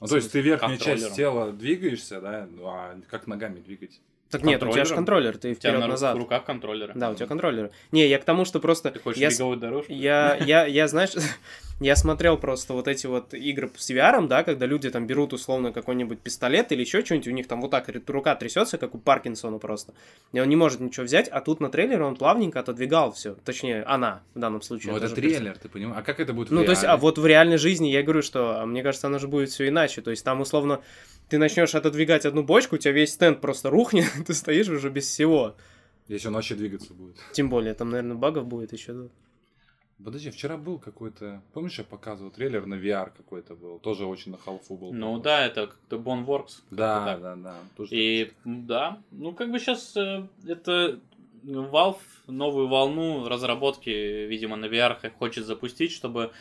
[0.00, 4.00] Ну, то есть ты верхнюю часть тела двигаешься, да, ну, а как ногами двигать?
[4.30, 6.16] Так нет, у тебя же контроллер, ты У тебя на ру- вперед-назад.
[6.16, 6.92] в руках контроллеры.
[6.94, 7.70] Да, у тебя контроллер.
[7.92, 8.90] Не, я к тому, что просто...
[8.90, 9.92] Ты хочешь я, беговую дорожку?
[9.92, 11.12] я, я, я, знаешь,
[11.80, 15.72] я смотрел просто вот эти вот игры с VR, да, когда люди там берут условно
[15.72, 19.58] какой-нибудь пистолет или еще что-нибудь, у них там вот так рука трясется, как у Паркинсона
[19.58, 19.94] просто,
[20.32, 23.82] и он не может ничего взять, а тут на трейлере он плавненько отодвигал все, точнее,
[23.84, 24.92] она в данном случае.
[24.92, 26.00] Ну, это трейлер, ты понимаешь?
[26.00, 28.22] А как это будет в Ну, то есть, а вот в реальной жизни я говорю,
[28.22, 30.02] что, а, мне кажется, оно же будет все иначе.
[30.02, 30.80] То есть, там, условно,
[31.28, 35.06] ты начнешь отодвигать одну бочку, у тебя весь стенд просто рухнет, ты стоишь уже без
[35.06, 35.56] всего.
[36.08, 37.16] Если он вообще двигаться будет.
[37.32, 39.08] Тем более, там, наверное, багов будет еще.
[40.02, 41.42] Подожди, вчера был какой-то...
[41.52, 43.80] Помнишь, я показывал трейлер на VR какой-то был?
[43.80, 44.92] Тоже очень на халфу был.
[44.92, 46.62] Ну да, это как-то Boneworks.
[46.70, 47.20] Да, как-то так.
[47.20, 47.56] да, да.
[47.76, 51.00] Тоже И да, ну как бы сейчас это
[51.44, 56.32] Valve новую волну разработки, видимо, на VR хочет запустить, чтобы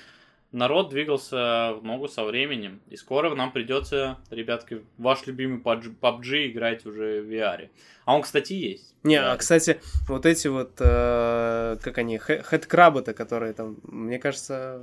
[0.52, 2.82] народ двигался в ногу со временем.
[2.90, 7.70] И скоро нам придется, ребятки, ваш любимый PUBG играть уже в VR.
[8.06, 8.96] А он, кстати, есть.
[9.04, 14.82] Не, а, кстати, вот эти вот, э, как они, хед-крабы-то, которые там, мне кажется,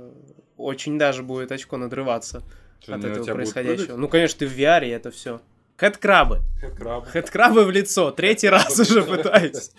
[0.57, 2.43] очень даже будет очко надрываться
[2.81, 3.97] Что, от этого происходящего.
[3.97, 5.41] Ну, конечно, ты в VR, это все.
[5.79, 6.39] Хед-крабы.
[6.61, 7.05] Хедкраб.
[7.11, 8.11] Хед-крабы в лицо.
[8.11, 9.71] Третий раз уже пытаюсь.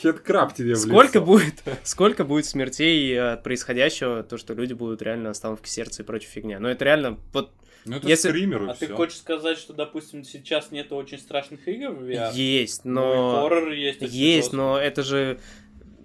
[0.00, 1.26] Хедкраб тебе в Сколько лицо.
[1.26, 6.06] будет, сколько будет смертей э, от происходящего, то, что люди будут реально остановки сердца и
[6.06, 6.58] прочая фигня.
[6.60, 7.52] Но это реально, вот,
[7.84, 8.96] Ну это Если- скример и А ты всё.
[8.96, 12.34] хочешь сказать, что, допустим, сейчас нету очень страшных игр в VR?
[12.34, 13.42] есть, Ну, и но...
[13.42, 14.02] хоррор есть.
[14.02, 15.38] Есть, но это же,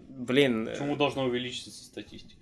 [0.10, 0.68] блин...
[0.68, 2.40] э, Почему должна увеличиться статистика?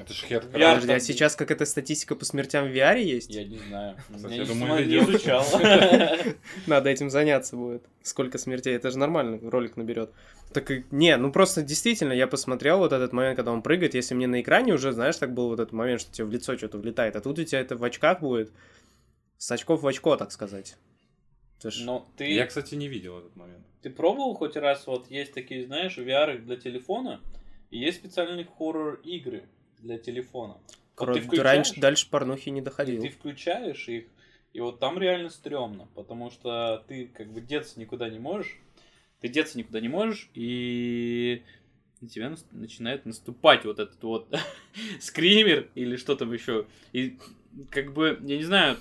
[0.00, 0.24] Это ж.
[0.24, 3.30] VR Подожди, а сейчас как эта статистика по смертям в VR есть?
[3.30, 3.96] Я не знаю.
[4.14, 5.44] Кстати, Я я думаю, не изучал.
[6.66, 7.84] Надо этим заняться будет.
[8.02, 10.10] Сколько смертей, это же нормально, ролик наберет.
[10.52, 14.14] Так и- не, ну просто действительно, я посмотрел вот этот момент, когда он прыгает, если
[14.14, 16.78] мне на экране уже, знаешь, так был вот этот момент, что тебе в лицо что-то
[16.78, 18.50] влетает, а тут у тебя это в очках будет,
[19.38, 20.76] с очков в очко, так сказать.
[21.62, 22.32] Ж- Но ты...
[22.32, 23.64] Я, кстати, не видел этот момент.
[23.82, 27.20] Ты пробовал хоть раз, вот есть такие, знаешь, VR для телефона,
[27.70, 29.44] и есть специальные хоррор-игры
[29.82, 30.56] для телефона.
[30.96, 33.00] Вот ты включаешь, раньше, дальше порнухи не доходил.
[33.00, 34.04] ты включаешь их,
[34.52, 38.58] и вот там реально стрёмно, потому что ты как бы деться никуда не можешь,
[39.20, 41.42] ты деться никуда не можешь, и
[42.00, 44.28] на тебя нас- начинает наступать вот этот вот
[45.00, 46.66] скример или что там еще.
[46.92, 47.18] И
[47.70, 48.76] как бы, я не знаю,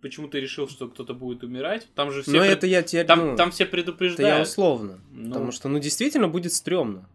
[0.00, 1.88] почему ты решил, что кто-то будет умирать.
[1.94, 4.36] Там же все, Но пред- это я тебе, там, ну, там все это предупреждают.
[4.36, 5.00] я условно.
[5.12, 7.08] Ну, Потому что, ну, действительно будет стрёмно.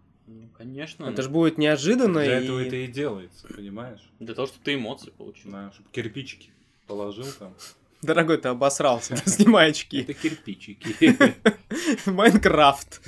[0.61, 1.05] Конечно.
[1.05, 2.21] Это же будет неожиданно.
[2.23, 4.01] Для и- этого это и делается, понимаешь?
[4.19, 5.51] Для того, чтобы ты эмоции получил.
[5.51, 6.49] Да, чтобы кирпичики
[6.87, 7.53] положил там.
[8.01, 10.01] Дорогой, ты обосрался, снимай очки.
[10.01, 10.95] Это кирпичики.
[12.09, 13.01] Майнкрафт.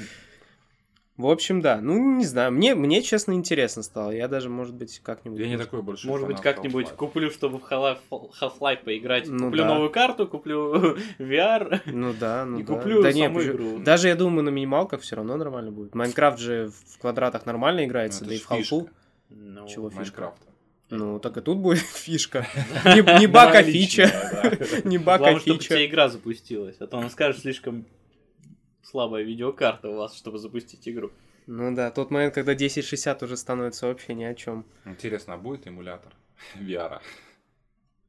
[1.16, 1.80] В общем, да.
[1.80, 2.52] Ну, не знаю.
[2.52, 4.10] Мне, мне, честно, интересно стало.
[4.10, 5.40] Я даже, может быть, как-нибудь...
[5.40, 6.96] Я не такой больше Может быть, как-нибудь Half-Life.
[6.96, 9.28] куплю, чтобы в Half- Half-Life поиграть.
[9.28, 9.70] Ну куплю да.
[9.76, 11.82] новую карту, куплю VR.
[11.86, 12.74] Ну да, ну И да.
[12.74, 13.80] куплю да не, саму почему- игру.
[13.84, 15.94] Даже, я думаю, на минималках все равно нормально будет.
[15.94, 18.86] Майнкрафт же в квадратах нормально играется, Ну, да и в фишка
[19.30, 20.34] Ну, Чего фишка?
[20.90, 22.48] Ну, так и тут будет фишка.
[22.86, 24.10] Не, не баг, а фича.
[24.84, 25.70] Не баг, а Главное, чтобы фича.
[25.76, 26.76] тебе игра запустилась.
[26.80, 27.86] А то он скажет, слишком
[28.84, 31.12] слабая видеокарта у вас, чтобы запустить игру.
[31.48, 34.66] Ну да, тот момент, когда 1060 уже становится вообще ни о чем.
[34.86, 36.14] Интересно, а будет эмулятор
[36.60, 37.00] VR?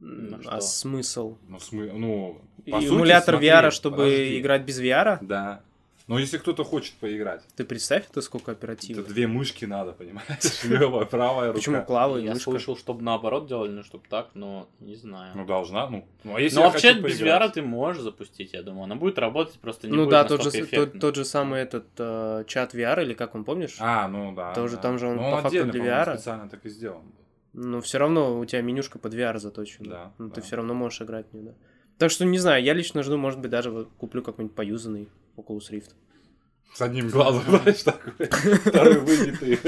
[0.01, 0.61] Ну А что?
[0.61, 1.39] смысл?
[1.49, 1.91] Ну, смы...
[1.93, 4.41] ну, по сути, Эмулятор смотри, VR, чтобы подожди.
[4.41, 5.19] играть без VR?
[5.23, 5.63] Да.
[6.07, 9.03] Но если кто-то хочет поиграть, Ты представь, это сколько это оперативно.
[9.05, 10.63] две мышки надо, понимаешь?
[10.65, 11.59] Левая, правая рука.
[11.59, 12.51] Почему клава и Я мышка?
[12.51, 15.33] слышал, чтобы наоборот делали, ну, чтобы так, но не знаю.
[15.35, 16.07] Ну, должна, ну.
[16.25, 17.19] Ну, а если Но вообще без?
[17.23, 18.85] VR ты можешь запустить, я думаю.
[18.85, 21.87] Она будет работать, просто не Ну будет да, тот же, тот, тот же самый этот
[21.97, 23.77] э, чат VR, или как он, помнишь?
[23.81, 24.53] А, ну да.
[24.53, 24.83] Тоже да.
[24.83, 26.17] там же он Ну, по факту отдельно, для VR.
[26.17, 27.03] специально так и сделан.
[27.55, 29.89] Но все равно у тебя менюшка под VR заточена.
[29.89, 30.43] Да, Ну, ты да.
[30.43, 31.55] все равно можешь играть в нее, да.
[31.97, 35.71] Так что не знаю, я лично жду, может быть, даже вот куплю какой-нибудь поюзанный Oculus
[35.71, 35.91] Rift.
[36.75, 38.13] С одним глазом, знаешь, такой.
[38.27, 39.59] Второй выбитый.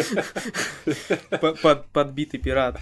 [1.41, 2.81] По- под- Подбитый пират.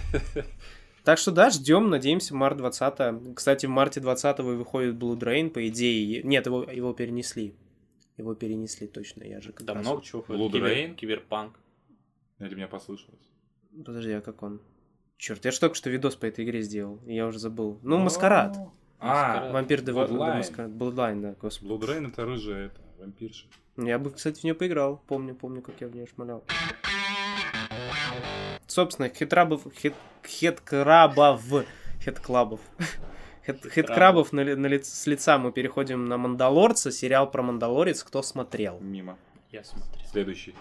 [1.03, 5.67] Так что да, ждем, надеемся, март 20 Кстати, в марте 20 выходит Blue Drain, по
[5.67, 6.23] идее.
[6.23, 7.55] Нет, его, его перенесли.
[8.17, 10.23] Его перенесли точно, я же как Да раз- много чего.
[10.23, 10.95] Blood Кибер- Rain?
[10.95, 11.59] Киберпанк.
[12.39, 13.21] Или мне послышалось?
[13.85, 14.61] Подожди, а как он?
[15.17, 17.79] Черт, я же только что видос по этой игре сделал, я уже забыл.
[17.83, 18.57] Ну, Маскарад.
[18.99, 20.77] А, Вампир The Bloodline.
[20.77, 21.71] Bloodline, да, господи.
[21.71, 23.45] Blood Rain это рыжая это, Вампирша.
[23.77, 25.01] Я бы, кстати, в нее поиграл.
[25.07, 26.43] Помню, помню, как я в нее шмалял.
[28.67, 29.61] Собственно, хитрабов...
[29.75, 29.93] Хит...
[30.25, 31.41] Хиткрабов...
[32.03, 32.59] Хитклабов.
[33.45, 38.03] Хит- Хиткрабов на, ли- на лиц- с лица мы переходим на Мандалорца, сериал про Мандалорец,
[38.03, 38.79] кто смотрел.
[38.79, 39.17] Мимо.
[39.51, 40.05] Я смотрел.
[40.11, 40.55] Следующий.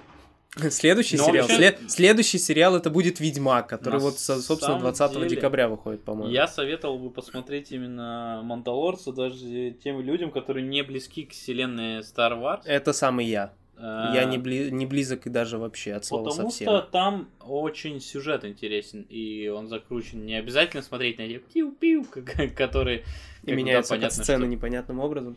[0.71, 1.47] Следующий Но сериал.
[1.49, 5.29] вообще- след- следующий сериал это будет Ведьмак, который На вот, со- собственно, самом 20 деле,
[5.37, 6.33] декабря выходит, по-моему.
[6.33, 12.40] Я советовал бы посмотреть именно Мандалорца даже тем людям, которые не близки к вселенной Star
[12.40, 12.62] Wars.
[12.67, 13.53] Это самый я.
[13.77, 16.69] Э, Я не, бли- не близок и даже вообще от слова Потому совсем.
[16.69, 20.25] что там очень сюжет интересен, и он закручен.
[20.25, 22.05] Не обязательно смотреть на эти пиу-пиу,
[22.57, 23.03] которые...
[23.45, 25.37] И меняются понятно, сцены что- непонятным образом.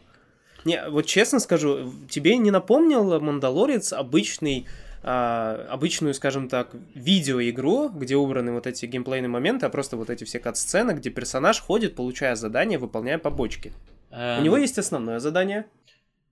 [0.66, 4.68] Не, вот честно скажу, тебе не напомнил Мандалорец обычный,
[5.04, 10.24] а, обычную, скажем так, видеоигру, где убраны вот эти геймплейные моменты, а просто вот эти
[10.24, 13.72] все кат-сцены, где персонаж ходит, получая задания, выполняя побочки.
[14.12, 15.66] Э, У него есть основное задание.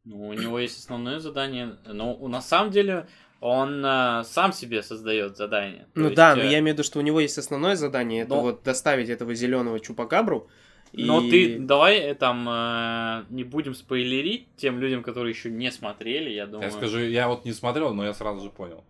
[0.04, 1.78] Ну, у него есть основное задание.
[1.86, 3.08] Но на самом деле
[3.40, 5.88] он э, сам себе создает задание.
[5.96, 8.24] Ну есть, да, но э, я имею в виду, что у него есть основное задание,
[8.24, 10.50] это но- вот доставить этого зеленого чупакабру.
[10.98, 15.72] Но и- ты давай э, там э, не будем спойлерить тем людям, которые еще не
[15.72, 16.70] смотрели, я думаю.
[16.70, 18.84] Я скажу, я вот не смотрел, но я сразу же понял.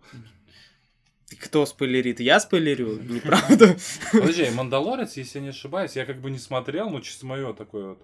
[1.40, 2.20] Кто спойлерит?
[2.20, 3.76] Я спойлерю, неправда.
[4.12, 7.88] Подожди, Мандалорец, если я не ошибаюсь, я как бы не смотрел, но чисто мое такое
[7.90, 7.98] вот.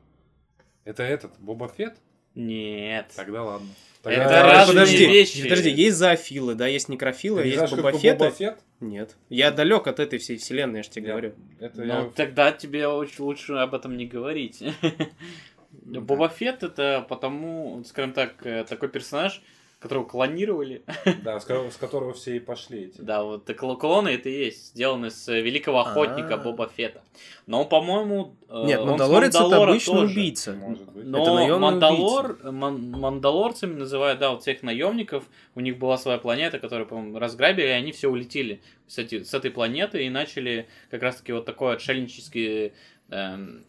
[0.85, 1.97] Это этот, Боба Фетт?
[2.35, 3.11] Нет.
[3.17, 3.69] Тогда ладно.
[4.05, 5.43] Это Тогда- разные подожди, вещи.
[5.45, 8.57] подожди, есть зоофилы, да, есть некрофилы, Ты есть знаешь, Боба Боба?
[8.81, 9.17] Нет.
[9.29, 11.35] Я далек от этой всей вселенной, я же тебе Я- говорю.
[11.61, 12.11] Это Ну, я...
[12.17, 14.61] тогда тебе очень лучше об этом не говорить.
[15.71, 19.41] Боба Фетт это потому, скажем так, э, такой персонаж,
[19.83, 20.83] которого клонировали.
[21.25, 23.01] Да, с, с которого все и пошли эти.
[23.01, 26.37] Да, вот клоны это и есть, сделаны с э, великого охотника А.
[26.39, 27.03] Боба Фетта.
[27.47, 30.13] Но, по-моему, э, Нет, Мандалорец это обычный тоже.
[30.13, 30.53] убийца.
[30.55, 31.05] Может быть.
[31.05, 35.25] Но Это Мандалор, ман- мандалорцами называют, да, вот всех наемников.
[35.55, 39.35] У них была своя планета, которую, по-моему, разграбили, и они все улетели с, эти- с
[39.35, 42.73] этой планеты и начали как раз-таки вот такой отшельнический
[43.11, 43.65] эм,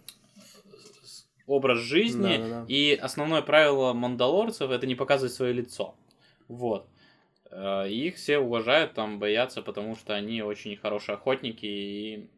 [1.47, 2.37] образ жизни.
[2.37, 2.65] Да-да-да.
[2.67, 5.95] И основное правило мандалорцев это не показывать свое лицо.
[6.47, 6.87] Вот.
[7.51, 12.29] Э, и Их все уважают, там боятся, потому что они очень хорошие охотники и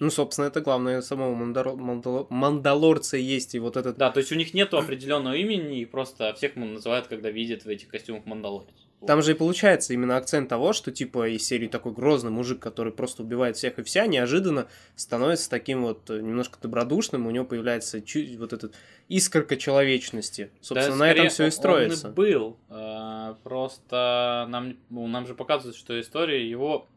[0.00, 3.96] Ну, собственно, это главное самого Мандаро- Мандало- Мандалорца есть, и вот этот...
[3.96, 7.68] Да, то есть у них нету определенного имени, и просто всех называют, когда видят в
[7.68, 8.87] этих костюмах Мандалорец.
[9.06, 12.92] Там же и получается именно акцент того, что типа из серии такой грозный мужик, который
[12.92, 18.02] просто убивает всех и вся, неожиданно становится таким вот э, немножко добродушным, у него появляется
[18.02, 18.74] чуть вот этот
[19.08, 20.50] искорка человечности.
[20.60, 22.08] Собственно, Да, на этом все и строится.
[22.08, 22.56] Он и был.
[22.70, 26.88] э, Просто нам, ну, нам же показывают, что история его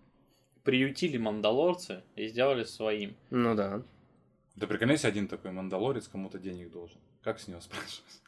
[0.64, 3.16] приютили мандалорцы и сделали своим.
[3.30, 3.84] Ну да.
[4.56, 6.98] Да прикольно, если один такой мандалорец кому-то денег должен.
[7.24, 8.21] Как с него спрашивать?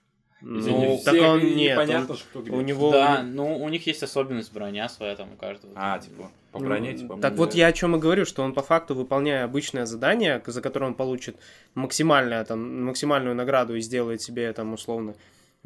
[0.46, 2.52] Ну, так он нет, он- что где.
[2.52, 2.92] у него...
[2.92, 5.72] Да, ну у них есть особенность броня своя там у каждого.
[5.76, 7.18] А, типа, по броне, типа.
[7.22, 10.62] Так вот я о чем и говорю, что он по факту, выполняя обычное задание, за
[10.62, 11.38] которое он получит
[11.76, 15.16] максимальное, там, максимальную награду и сделает себе там условно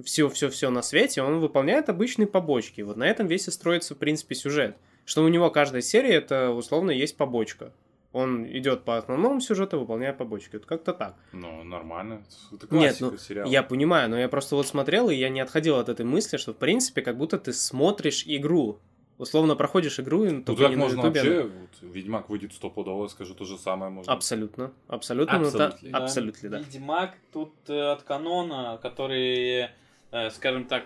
[0.04, 2.82] все, все, все на свете, он выполняет обычные побочки.
[2.82, 4.76] Вот на этом весь и строится, в принципе, сюжет.
[5.06, 7.72] Что у него каждая серия это условно есть побочка.
[8.17, 10.56] Он идет по основному сюжету, выполняя побочки.
[10.56, 11.15] Вот как-то так.
[11.34, 12.23] Ну, нормально.
[12.51, 13.47] Это Нет, классика ну, сериала.
[13.49, 16.53] Я понимаю, но я просто вот смотрел, и я не отходил от этой мысли, что,
[16.53, 18.80] в принципе, как будто ты смотришь игру.
[19.19, 23.08] Условно проходишь игру, и Ну, только так не можно на- вообще, вот, Ведьмак выйдет стопудово,
[23.08, 24.12] скажу то же самое можно.
[24.13, 24.71] Абсолютно.
[24.88, 25.39] Абсолютно.
[25.39, 25.89] ну, Абсолютно.
[25.91, 25.97] Да.
[25.97, 26.58] Абсолютно, да.
[26.60, 29.69] Ведьмак тут э, от канона, который,
[30.12, 30.84] э, скажем так,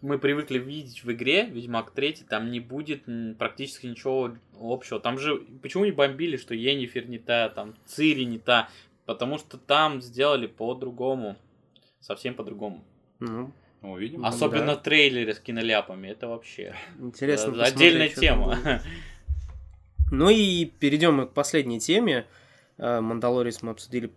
[0.00, 3.04] мы привыкли видеть в игре Ведьмак 3, там не будет
[3.38, 5.00] практически ничего общего.
[5.00, 8.68] Там же, почему не бомбили, что Енифер не та, там Цири не та?
[9.06, 11.36] Потому что там сделали по-другому.
[12.00, 12.84] Совсем по-другому.
[13.18, 14.24] Ну, Ну, видим.
[14.24, 14.76] Особенно да.
[14.76, 16.08] трейлеры с киноляпами.
[16.08, 17.54] Это вообще интересно.
[17.56, 18.58] э, отдельная тема.
[20.12, 22.26] Ну и перейдем мы к последней теме.
[22.78, 24.10] Э, Мандалорец мы обсудили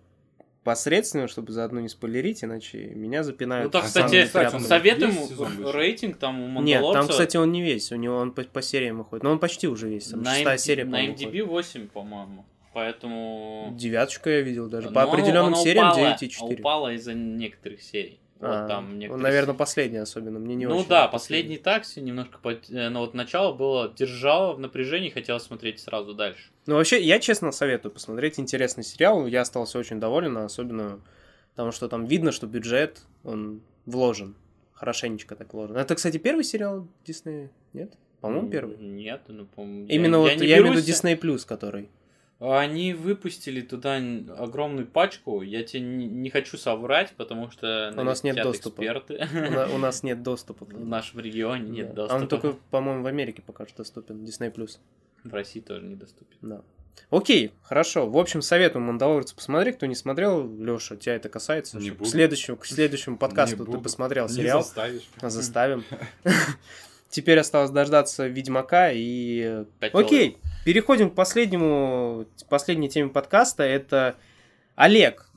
[0.64, 3.66] посредственно, чтобы заодно не спойлерить, иначе меня запинают.
[3.66, 7.00] Ну так, кстати, советуем рейтинг там у Нет, Мандалорца.
[7.02, 9.24] там, кстати, он не весь, у него он по, по сериям выходит.
[9.24, 11.48] Но он почти уже весь, там на, шестая MD серия, на по-моему, MDB выходит.
[11.48, 12.46] 8, по-моему.
[12.74, 13.70] Поэтому...
[13.78, 14.88] Девяточку я видел даже.
[14.90, 16.60] Но По оно- определенным оно сериям упало, 9,4.
[16.60, 18.20] упало из-за некоторых серий.
[18.44, 20.38] Вот А, там некоторые наверное, се- последний особенно.
[20.38, 20.90] Мне не ну очень.
[20.90, 25.80] да, последний такси немножко, пот- э, но вот начало было, держало в напряжении, хотелось смотреть
[25.80, 26.50] сразу дальше.
[26.66, 28.40] Ну, вообще, я честно советую посмотреть.
[28.40, 29.26] Интересный сериал.
[29.28, 31.00] Я остался очень доволен, особенно
[31.52, 34.36] потому что там видно, что бюджет, он вложен.
[34.74, 35.78] Хорошенечко так вложен.
[35.78, 37.94] Это, кстати, первый сериал Диснея, нет?
[38.20, 38.76] По-моему, первый.
[38.78, 39.88] Нет, ну, по-моему...
[39.88, 41.90] Именно вот, не я имею в виду Disney Plus, который.
[42.46, 44.02] Они выпустили туда
[44.38, 45.42] огромную пачку.
[45.42, 48.82] Я тебе не, не хочу соврать, потому что У нас нет доступа.
[48.82, 49.26] эксперты.
[49.34, 50.66] У на- у нас нет доступа.
[50.70, 52.06] В нашем регионе нет Да.
[52.06, 52.22] А доступа.
[52.22, 54.24] Он только, по-моему, в Америке пока что доступен.
[54.24, 54.52] Disney+.
[55.24, 56.38] В России тоже недоступен.
[56.42, 56.62] Да.
[57.10, 58.08] Окей, хорошо.
[58.08, 59.78] В общем, советую Мандалорца посмотреть.
[59.78, 61.78] Кто не смотрел, Леша, тебя это касается.
[61.78, 62.04] Не буду.
[62.04, 63.82] К следующему, к следующему подкасту Не ты буду.
[63.82, 64.62] посмотрел Не сериал.
[64.64, 65.04] заставишь.
[65.22, 65.84] Заставим.
[67.10, 69.66] Теперь осталось дождаться Ведьмака и...
[69.80, 73.64] Пять Окей, переходим к последнему, последней теме подкаста.
[73.64, 74.16] Это
[74.76, 75.28] Олег.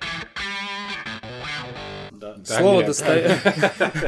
[2.10, 2.36] Да.
[2.44, 2.84] Слово.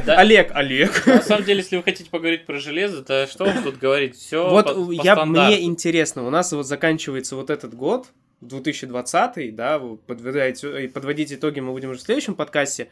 [0.06, 0.16] Да.
[0.18, 1.06] Олег, Олег.
[1.06, 4.16] На самом деле, если вы хотите поговорить про железо, то что вам тут говорить?
[4.16, 8.08] Все Вот я, мне интересно, у нас вот заканчивается вот этот год,
[8.40, 12.88] 2020, да, вы подводите, подводить итоги мы будем уже в следующем подкасте.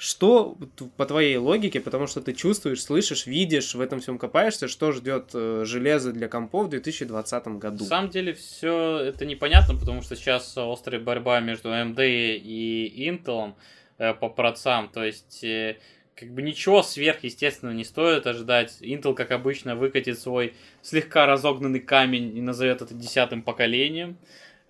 [0.00, 0.56] Что
[0.96, 5.32] по твоей логике, потому что ты чувствуешь, слышишь, видишь, в этом всем копаешься, что ждет
[5.34, 7.84] э, железо для компов в 2020 году?
[7.84, 13.52] На самом деле все это непонятно, потому что сейчас острая борьба между AMD и Intel
[13.98, 14.88] э, по процам.
[14.88, 15.76] То есть, э,
[16.14, 18.78] как бы ничего сверхъестественного не стоит ожидать.
[18.80, 24.16] Intel, как обычно, выкатит свой слегка разогнанный камень и назовет это десятым поколением.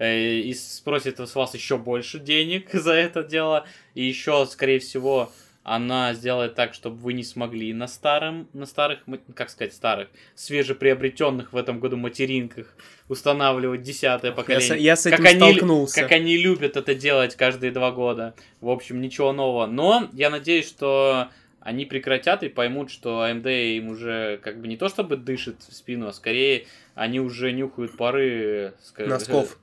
[0.00, 3.64] Э, И спросит с вас еще больше денег за это дело.
[3.94, 5.30] И еще, скорее всего,
[5.62, 9.00] она сделает так, чтобы вы не смогли на старом, на старых,
[9.34, 12.74] как сказать, старых, свежеприобретенных в этом году материнках
[13.08, 14.76] устанавливать десятое Я, поколение.
[14.78, 16.00] с- я с этим как они, столкнулся.
[16.00, 18.34] как они любят это делать каждые два года.
[18.60, 19.66] В общем, ничего нового.
[19.66, 21.28] Но я надеюсь, что
[21.60, 25.74] они прекратят и поймут, что AMD им уже как бы не то чтобы дышит в
[25.74, 28.72] спину, а скорее они уже нюхают пары...
[28.96, 29.58] Носков.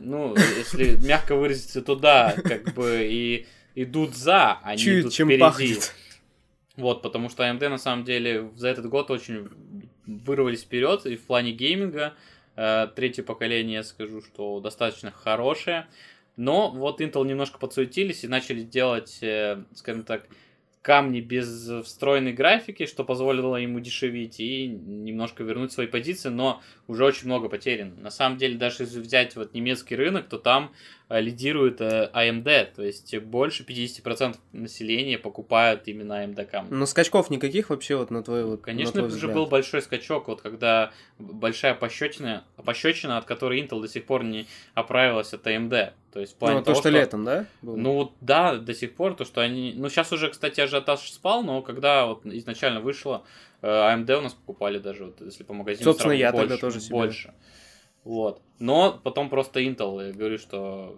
[0.00, 5.28] Ну, если мягко выразиться, то да, как бы и идут за, они Чуют, идут чем
[5.28, 5.40] впереди.
[5.40, 5.94] пахнет.
[6.76, 9.48] Вот, потому что AMD на самом деле за этот год очень
[10.06, 12.14] вырвались вперед и в плане гейминга.
[12.56, 15.86] Э, Третье поколение, я скажу, что достаточно хорошее.
[16.36, 20.26] Но вот Intel немножко подсуетились и начали делать, э, скажем так,
[20.84, 27.06] камни без встроенной графики, что позволило им удешевить и немножко вернуть свои позиции, но уже
[27.06, 27.94] очень много потерян.
[28.02, 30.74] На самом деле, даже если взять вот немецкий рынок, то там
[31.10, 36.72] лидирует э, AMD, то есть больше 50% населения покупают именно AMD камни.
[36.72, 39.82] Но скачков никаких вообще вот на твой вот на Конечно, твой это же был большой
[39.82, 45.46] скачок, вот когда большая пощечина, пощечина, от которой Intel до сих пор не оправилась от
[45.46, 45.92] AMD.
[46.12, 47.46] То есть в плане Ну, то, того, что, летом, да?
[47.60, 47.76] было?
[47.76, 49.74] Ну вот да, до сих пор, то, что они...
[49.76, 53.24] Ну, сейчас уже, кстати, ажиотаж спал, но когда вот изначально вышло,
[53.62, 56.80] э, AMD у нас покупали даже, вот, если по магазину Собственно, я тогда больше, тоже
[56.80, 56.92] себе.
[56.92, 57.34] Больше.
[58.04, 58.40] Вот.
[58.58, 60.96] Но потом просто Intel, я говорю, что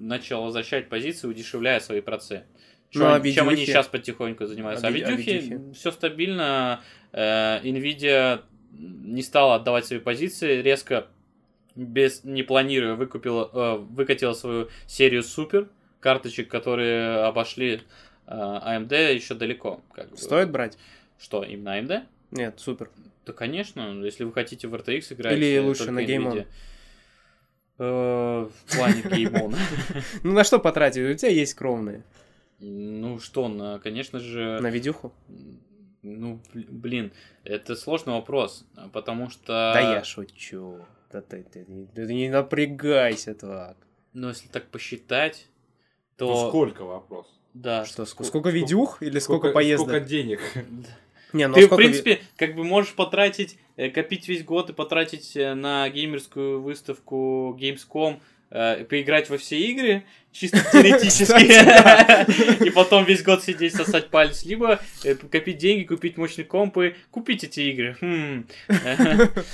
[0.00, 2.44] начал возвращать позиции, удешевляя свои процы.
[2.94, 3.72] Ну, а Чем- чем они видюхи?
[3.72, 4.86] сейчас потихоньку занимаются.
[4.86, 5.72] А А, ви- а видюхи, видюхи?
[5.74, 6.80] все стабильно.
[7.12, 8.40] Э, Nvidia
[8.72, 11.06] не стала отдавать свои позиции резко,
[11.74, 15.68] без не планируя, выкупила, э, выкатила свою серию супер
[16.00, 17.80] карточек, которые обошли
[18.26, 19.80] э, AMD еще далеко.
[19.92, 20.16] Как бы.
[20.16, 20.78] Стоит брать?
[21.18, 22.02] Что, именно AMD?
[22.36, 22.90] Нет, супер.
[23.24, 25.36] Да, конечно, если вы хотите в RTX играть.
[25.36, 26.46] Или э, лучше на Game.
[27.78, 29.56] Э, В плане Game.
[30.22, 31.02] Ну, на что потратить?
[31.02, 32.02] У тебя есть кровные.
[32.58, 34.58] Ну что, на, конечно же...
[34.60, 35.12] На видюху?
[36.02, 37.12] Ну, бл- блин,
[37.44, 39.72] это сложный вопрос, потому что...
[39.74, 40.78] Да я шучу.
[41.12, 43.76] Да ты, ты, не- ты не напрягайся так.
[44.14, 45.48] Ну, если так посчитать,
[46.16, 46.28] то...
[46.28, 47.26] Ну сколько вопрос?
[47.52, 47.84] Да.
[47.84, 50.04] Что, ск- сколько- сколько видюх или сколько, Сколько поездок?
[50.06, 50.40] денег?
[51.32, 54.70] Не, ну Ты, в сколько ви- принципе, как бы можешь потратить, э, копить весь год
[54.70, 58.20] и потратить э, на геймерскую выставку Gamescom,
[58.50, 64.80] э, поиграть во все игры, чисто теоретически, и потом весь год сидеть сосать палец, либо
[65.30, 67.96] копить деньги, купить мощный комп и купить эти игры.
[68.00, 68.46] Хм.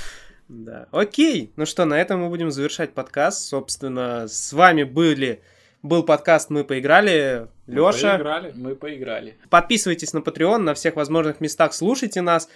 [0.48, 0.86] Да.
[0.90, 1.50] Окей.
[1.56, 3.48] Ну что, на этом мы будем завершать подкаст.
[3.48, 5.40] Собственно, с вами были
[5.82, 7.48] был подкаст «Мы поиграли».
[7.66, 8.52] Лёша, Поиграли.
[8.54, 9.36] Мы поиграли.
[9.50, 12.48] подписывайтесь на Patreon, на всех возможных местах слушайте нас.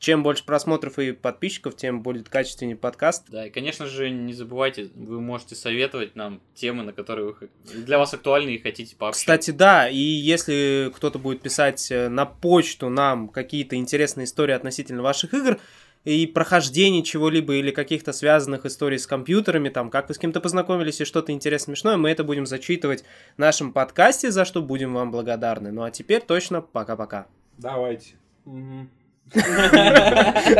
[0.00, 3.24] Чем больше просмотров и подписчиков, тем будет качественнее подкаст.
[3.28, 7.96] Да, и, конечно же, не забывайте, вы можете советовать нам темы, на которые вы, для
[7.98, 9.20] вас актуальны и хотите пообщаться.
[9.20, 15.02] Кстати, да, и если кто-то будет писать э, на почту нам какие-то интересные истории относительно
[15.02, 15.58] ваших игр
[16.04, 21.00] и прохождения чего-либо или каких-то связанных историй с компьютерами, там, как вы с кем-то познакомились
[21.00, 23.04] и что-то интересное, смешное, мы это будем зачитывать
[23.36, 25.72] в нашем подкасте, за что будем вам благодарны.
[25.72, 27.26] Ну а теперь точно пока-пока.
[27.58, 28.14] Давайте.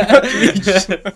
[0.09, 1.13] Отлично.